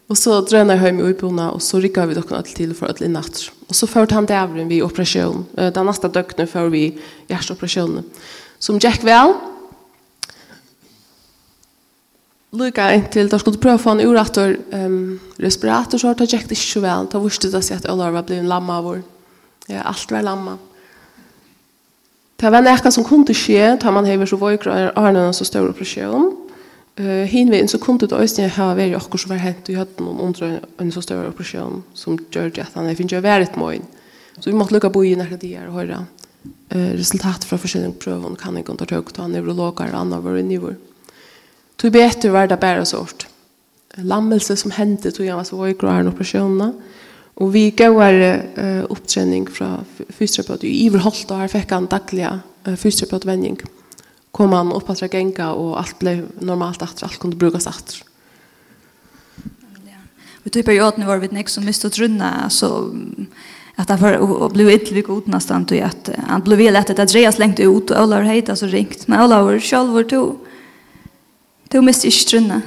Og 0.06 0.14
så 0.14 0.36
drønner 0.46 0.76
jeg 0.76 0.84
hjemme 0.86 1.10
i 1.10 1.16
bøna, 1.18 1.48
og 1.50 1.62
så 1.66 1.80
rikket 1.82 2.06
vi 2.06 2.14
dere 2.14 2.38
alt 2.38 2.52
til 2.54 2.74
for 2.78 2.86
alt 2.86 3.02
i 3.02 3.08
natt. 3.10 3.40
Og 3.66 3.74
så 3.74 3.88
førte 3.90 4.14
han 4.14 4.28
dævren 4.30 4.68
vi 4.70 4.78
operasjonen. 4.86 5.48
Den 5.58 5.88
neste 5.88 6.06
døgnet 6.14 6.46
før 6.52 6.68
vi 6.70 6.84
hjerteoperasjonen. 7.26 8.06
Som 8.62 8.78
gikk 8.78 9.02
vel, 9.02 9.34
Luka 12.56 12.88
inntil 12.94 13.28
da 13.28 13.38
skulle 13.40 13.60
prøve 13.60 13.76
å 13.76 13.82
få 13.82 13.96
en 13.96 14.06
urattor 14.06 14.54
um, 14.72 15.18
respirator, 15.42 16.00
så 16.00 16.08
har 16.08 16.16
det 16.16 16.30
ikke 16.32 16.56
så 16.56 16.80
vel. 16.80 17.08
Da 17.12 17.20
visste 17.20 17.50
det 17.52 17.62
seg 17.66 17.82
at 17.82 17.90
Ølar 17.90 18.14
var 18.14 18.24
blevet 18.24 18.44
en 18.44 18.50
lamma 18.50 18.80
vår. 18.84 19.02
Ja, 19.68 19.82
alt 19.82 20.10
var 20.12 20.24
lamma. 20.24 20.56
Det 22.36 22.52
var 22.52 22.64
nekka 22.64 22.92
som 22.92 23.04
kunne 23.04 23.34
skje, 23.36 23.76
da 23.80 23.92
man 23.92 24.08
hever 24.08 24.28
så 24.28 24.38
vøyker 24.40 24.70
og 24.70 24.98
Arne 25.00 25.24
noen 25.24 25.36
så 25.36 25.46
større 25.48 25.72
operasjon. 25.72 26.32
Uh, 26.96 27.24
Hinveien 27.28 27.68
så 27.68 27.80
kunne 27.82 28.04
det 28.08 28.16
også 28.16 28.48
ha 28.56 28.70
vært 28.76 28.96
akkur 28.96 29.20
som 29.20 29.34
var 29.34 29.42
hent 29.42 29.68
i 29.68 29.76
høtten 29.76 30.08
om 30.08 30.20
under 30.30 30.58
en 30.80 30.92
så 30.92 31.04
større 31.04 31.32
operasjon 31.32 31.82
som 31.96 32.16
gjør 32.32 32.54
det 32.56 32.64
at 32.64 32.76
han 32.78 32.88
finner 32.96 33.18
ikke 33.18 33.24
vært 33.26 33.60
måin. 33.60 33.84
Så 34.38 34.48
vi 34.48 34.56
måtte 34.56 34.76
lukka 34.76 34.92
bo 34.92 35.04
i 35.04 35.16
nekka 35.16 35.40
her 35.44 35.68
og 35.68 35.80
høre 35.82 36.02
uh, 36.04 36.92
resultatet 36.96 37.48
fra 37.48 37.60
forskjellige 37.60 38.00
prøver 38.00 38.36
kan 38.40 38.56
ikke 38.56 38.80
ta 38.80 38.88
tøk 38.88 39.12
til 39.12 39.26
han 39.26 39.36
nevrologer 39.36 39.92
og 39.92 40.00
andre 40.06 40.24
våre 40.24 40.44
nivåer. 40.44 40.76
Tog 41.76 41.92
betur 41.92 42.32
var 42.32 42.48
det 42.48 42.60
bare 42.60 42.84
sort. 42.88 43.26
Lammelse 43.96 44.56
som 44.56 44.72
hendte 44.76 45.12
tog 45.12 45.26
jeg 45.26 45.36
var 45.36 45.44
så 45.48 45.60
i 45.68 45.76
gråren 45.76 46.08
operasjonene. 46.10 46.72
Og 47.36 47.52
vi 47.52 47.68
gavar 47.76 48.16
uh, 48.16 48.84
opptrening 48.88 49.44
fra 49.52 49.82
fysioterapeut. 50.16 50.64
I 50.64 50.86
Iver 50.86 51.04
Holt 51.04 51.28
og 51.28 51.42
her 51.42 51.52
fikk 51.52 51.74
han 51.76 51.88
daglige 51.92 52.32
uh, 52.32 52.76
fysioterapeutvending. 52.80 53.60
Kom 54.32 54.56
han 54.56 54.72
opp 54.72 54.88
at 54.92 55.04
genga 55.12 55.52
og 55.52 55.76
alt 55.82 55.98
ble 56.00 56.22
normalt 56.40 56.84
etter. 56.84 57.04
Alt 57.08 57.20
kunne 57.20 57.36
brukes 57.36 57.68
etter. 57.68 58.00
Vi 60.46 60.52
tog 60.52 60.62
i 60.62 60.68
perioden 60.68 61.04
var 61.08 61.20
vi 61.20 61.28
nek 61.34 61.48
som 61.50 61.64
mistet 61.66 61.92
trunna. 61.92 62.48
så 62.50 62.94
att 63.76 63.88
han 63.88 63.98
för 63.98 64.48
blev 64.48 64.70
ytterlig 64.70 65.04
god 65.04 65.18
ut 65.18 65.26
nästan 65.26 65.66
att 65.82 66.10
han 66.28 66.40
blev 66.40 66.58
väl 66.58 66.76
att 66.76 66.86
det 66.86 67.04
drejas 67.04 67.38
längt 67.38 67.60
ut 67.60 67.90
och 67.90 68.02
Ola 68.02 68.20
hejta 68.20 68.56
så 68.56 68.66
ringt 68.66 69.08
men 69.08 69.20
Ola 69.20 69.42
var 69.42 69.58
själv 69.58 69.90
var 69.92 70.02
to 70.02 70.36
Du 71.76 71.82
miste 71.84 72.08
ikke 72.08 72.24
trunne. 72.30 72.62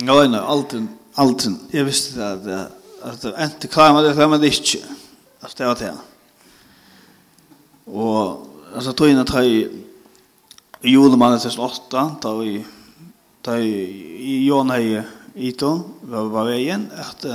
Nei, 0.00 0.22
nei, 0.32 0.40
alltid, 0.40 0.86
alltid. 1.20 1.58
Jeg 1.76 1.84
visste 1.84 2.16
det 2.16 2.54
at, 2.56 2.70
at 3.04 3.18
det 3.20 3.32
enten 3.36 3.68
klammer 3.68 4.06
det, 4.06 4.14
klammer 4.16 4.40
det 4.40 4.54
ikke. 4.54 4.80
At 5.44 5.52
det 5.58 5.66
var 5.68 5.76
det. 5.76 5.90
Og, 7.92 8.48
altså, 8.72 8.96
tog 8.96 9.12
inn 9.12 9.20
at 9.20 9.34
jeg 9.36 9.68
i 10.88 10.94
julemannen 10.94 11.40
til 11.42 11.60
8, 11.60 12.08
da 12.24 12.34
vi, 12.40 12.56
da 13.44 13.60
i 13.60 14.40
Jon 14.46 14.72
Høye 14.72 15.04
Ito, 15.36 15.76
var, 16.08 16.32
var 16.32 16.48
veien, 16.48 16.88
at 16.96 17.28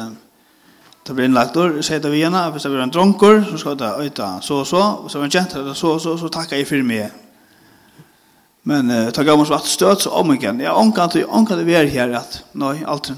det 1.06 1.14
ble 1.14 1.30
innlagt 1.30 1.58
ord, 1.62 1.78
jeg 1.78 1.86
sier 1.86 2.02
det 2.02 2.10
vi 2.10 2.24
igjen, 2.24 2.34
hvis 2.50 2.66
det 2.66 2.74
blir 2.74 2.82
en 2.82 2.94
dronker, 2.94 3.44
så 3.46 3.62
skal 3.62 3.78
det 3.78 3.94
øyta 4.02 4.40
så 4.42 4.64
og 4.64 4.70
så, 4.70 4.82
og 5.04 5.12
så 5.12 5.22
var 5.22 5.30
en 5.30 5.38
kjent, 5.38 5.54
så 5.78 5.94
og 5.94 6.02
så, 6.02 6.18
så 6.18 6.34
takker 6.34 6.58
jeg 6.58 6.70
for 6.70 6.88
meg. 6.88 7.12
Men 8.64 8.90
eh, 8.90 9.10
ta 9.10 9.24
gav 9.24 9.40
oss 9.40 9.52
att 9.52 10.02
så 10.02 10.10
om 10.10 10.34
igen. 10.34 10.60
Jag 10.60 10.78
ångkar 10.78 11.04
inte, 11.04 11.26
ångkar 11.26 11.58
det 11.58 11.64
vi 11.64 11.76
är 11.76 11.86
här 11.86 12.10
att, 12.10 12.44
nej, 12.52 12.84
allt. 12.88 13.12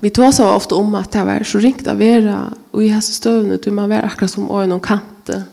Vi 0.00 0.10
tar 0.10 0.32
så 0.32 0.50
ofta 0.50 0.74
om 0.74 0.94
att 0.94 1.10
det 1.10 1.24
var 1.24 1.42
så 1.42 1.58
riktigt 1.58 1.86
av 1.86 2.02
era 2.02 2.52
och 2.70 2.84
i 2.84 2.88
hans 2.88 3.14
stövn 3.14 3.50
ut 3.50 3.66
man 3.66 3.88
var 3.88 3.96
akkurat 3.96 4.30
som 4.30 4.50
ögon 4.50 4.72
och 4.72 4.84
kante. 4.84 5.44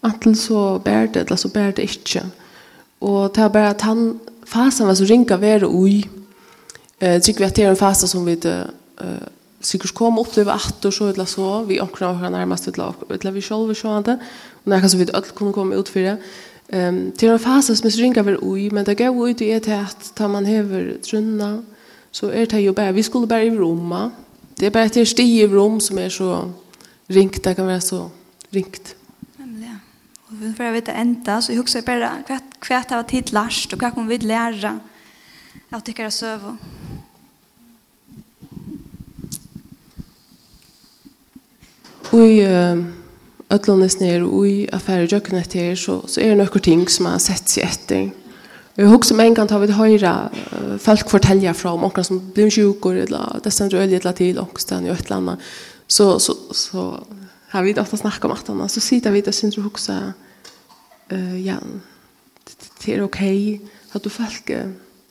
Antal 0.00 0.36
så 0.36 0.78
bär 0.78 1.06
det 1.06 1.20
eller 1.20 1.36
så 1.36 1.48
bär 1.48 1.72
det 1.72 1.82
inte. 1.82 2.30
Och 2.98 3.32
det 3.32 3.40
var 3.40 3.48
bara 3.48 3.68
att 3.68 3.80
han 3.80 4.18
fasen 4.46 4.86
var 4.86 4.94
så 4.94 5.04
ringa 5.04 5.34
av 5.34 5.44
era 5.44 5.66
och 5.66 5.88
i. 5.88 6.08
Eh, 6.98 7.20
tycker 7.20 7.40
vi 7.40 7.46
att 7.46 7.54
det 7.54 7.62
är 7.62 7.68
en 7.68 7.76
fasa 7.76 8.06
som 8.06 8.24
vi 8.24 8.32
inte 8.32 8.70
eh, 9.00 9.26
sikkert 9.60 9.94
kom 9.94 10.18
upp 10.18 10.32
till 10.32 10.48
att 10.48 10.84
och 10.84 10.94
så 10.94 11.08
eller 11.08 11.24
så 11.24 11.62
vi 11.62 11.80
omkring 11.80 12.08
av 12.08 12.30
närmast 12.30 12.68
eller 12.68 13.30
vi 13.30 13.42
själva 13.42 13.74
så 13.74 13.88
hade. 13.88 14.18
Och 14.52 14.68
när 14.68 14.80
kanske 14.80 14.98
vi 14.98 15.12
öll 15.12 15.22
kunde 15.22 15.52
komma 15.52 15.74
ut 15.74 15.88
för 15.88 16.00
det. 16.00 16.16
Ehm 16.68 17.12
till 17.12 17.28
en 17.28 17.38
fas 17.38 17.78
som 17.78 17.90
ringa 17.90 18.22
väl 18.22 18.38
oj 18.40 18.70
men 18.70 18.84
det 18.84 18.94
går 18.94 19.30
ut 19.30 19.40
i 19.40 19.52
ett 19.52 19.68
att 19.68 20.14
ta 20.14 20.28
man 20.28 20.46
över 20.46 20.98
trunna 21.02 21.64
så 22.10 22.28
är 22.28 22.46
det 22.46 22.60
ju 22.60 22.72
bara 22.72 22.92
vi 22.92 23.02
skulle 23.02 23.26
bara 23.26 23.42
i 23.42 23.50
Roma. 23.50 24.10
Det 24.54 24.66
är 24.66 24.70
bara 24.70 24.84
ett 24.84 25.08
stig 25.08 25.40
i 25.40 25.46
Rom 25.46 25.80
som 25.80 25.98
är 25.98 26.08
så 26.08 26.52
ringt 27.06 27.42
det 27.42 27.54
kan 27.54 27.66
vara 27.66 27.80
så 27.80 28.10
ringt. 28.50 28.94
Nämligen. 29.36 29.80
Och 30.26 30.42
vi 30.42 30.54
får 30.54 30.72
veta 30.72 30.92
ända 30.92 31.42
så 31.42 31.52
jag 31.52 31.56
husar 31.56 31.82
bara 31.82 32.10
kvätt 32.26 32.44
kvätt 32.58 32.92
av 32.92 33.02
tid 33.02 33.32
last 33.32 33.72
och 33.72 33.80
kan 33.80 34.08
vi 34.08 34.18
lära 34.18 34.80
Jag 35.68 35.84
tycker 35.84 36.04
det 36.04 36.10
söv. 36.10 36.56
Oj 42.10 42.40
eh 42.40 42.97
ötlandes 43.50 44.00
ner 44.00 44.26
oj 44.30 44.68
affärer 44.72 45.12
jökna 45.12 45.42
till 45.42 45.76
så 45.76 46.02
så 46.06 46.20
är 46.20 46.28
det 46.28 46.34
några 46.34 46.60
ting 46.60 46.88
som 46.88 47.04
man 47.04 47.20
sett 47.20 47.48
sig 47.48 47.62
efter. 47.62 48.10
Jag 48.74 48.84
jag 48.84 48.88
husker 48.88 49.20
en 49.20 49.34
gång 49.34 49.48
tagit 49.48 49.68
det 49.68 49.74
höra 49.74 50.30
folk 50.78 51.10
fortälja 51.10 51.54
från 51.54 51.72
om 51.72 51.80
några 51.80 52.04
som 52.04 52.30
blev 52.30 52.50
sjuka 52.50 52.88
eller 52.88 53.40
det 53.42 53.50
ständer 53.50 53.78
öl 53.78 53.90
lite 53.90 54.12
till 54.12 54.38
och 54.38 54.48
också 54.48 54.74
i 54.74 54.90
Ötlanda. 54.90 55.36
Så 55.86 56.18
så 56.18 56.34
så 56.50 57.00
har 57.48 57.62
vi 57.62 57.74
ofta 57.74 57.96
snackat 57.96 58.48
om 58.48 58.60
att 58.60 58.70
så 58.70 58.80
sitter 58.80 59.10
vi 59.10 59.20
där 59.20 59.32
syns 59.32 59.58
vi 59.58 59.62
huxa 59.62 60.12
eh 61.08 61.46
ja 61.46 61.56
det 62.84 62.94
är 62.94 63.02
okej 63.02 63.60
att 63.92 64.02
du 64.02 64.10
folk 64.10 64.50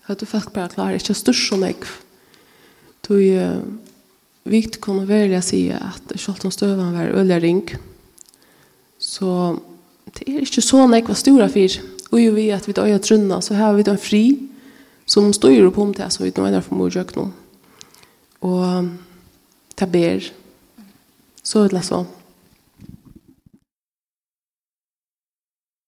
att 0.05 0.19
du 0.19 0.25
folk 0.25 0.53
bara 0.53 0.67
klarar 0.67 0.93
inte 0.93 1.13
störst 1.13 1.49
som 1.49 1.61
jag. 1.63 1.75
Du 3.07 3.49
vi 4.43 4.61
kunde 4.61 5.05
välja 5.05 5.41
sig 5.41 5.71
att 5.71 6.19
Charlton 6.19 6.51
Stövan 6.51 6.93
var 6.93 7.03
ölring. 7.03 7.61
Mm 7.69 7.96
Så 9.07 9.31
det 10.17 10.27
er 10.27 10.43
ikke 10.43 10.63
så 10.65 10.83
nekva 10.89 11.15
stora 11.15 11.47
fyr. 11.51 11.79
Og 12.11 12.19
jo 12.19 12.35
vi 12.35 12.49
at 12.55 12.67
vi 12.67 12.75
døy 12.75 12.95
trunna, 13.03 13.39
så 13.43 13.55
har 13.55 13.75
vi 13.77 13.85
en 13.87 13.99
fri 13.99 14.23
som 15.07 15.31
styr 15.35 15.69
på 15.71 15.83
om 15.83 15.93
det, 15.95 16.09
så 16.11 16.23
vi 16.23 16.33
døy 16.35 16.51
er 16.51 16.63
for 16.63 16.75
mor 16.75 16.91
jøk 16.91 17.15
nå. 17.15 17.29
Og 18.47 18.89
ta 19.75 19.87
ber. 19.87 20.27
Så 21.43 21.63
er 21.63 21.75
det 21.75 21.85
så. 21.87 22.03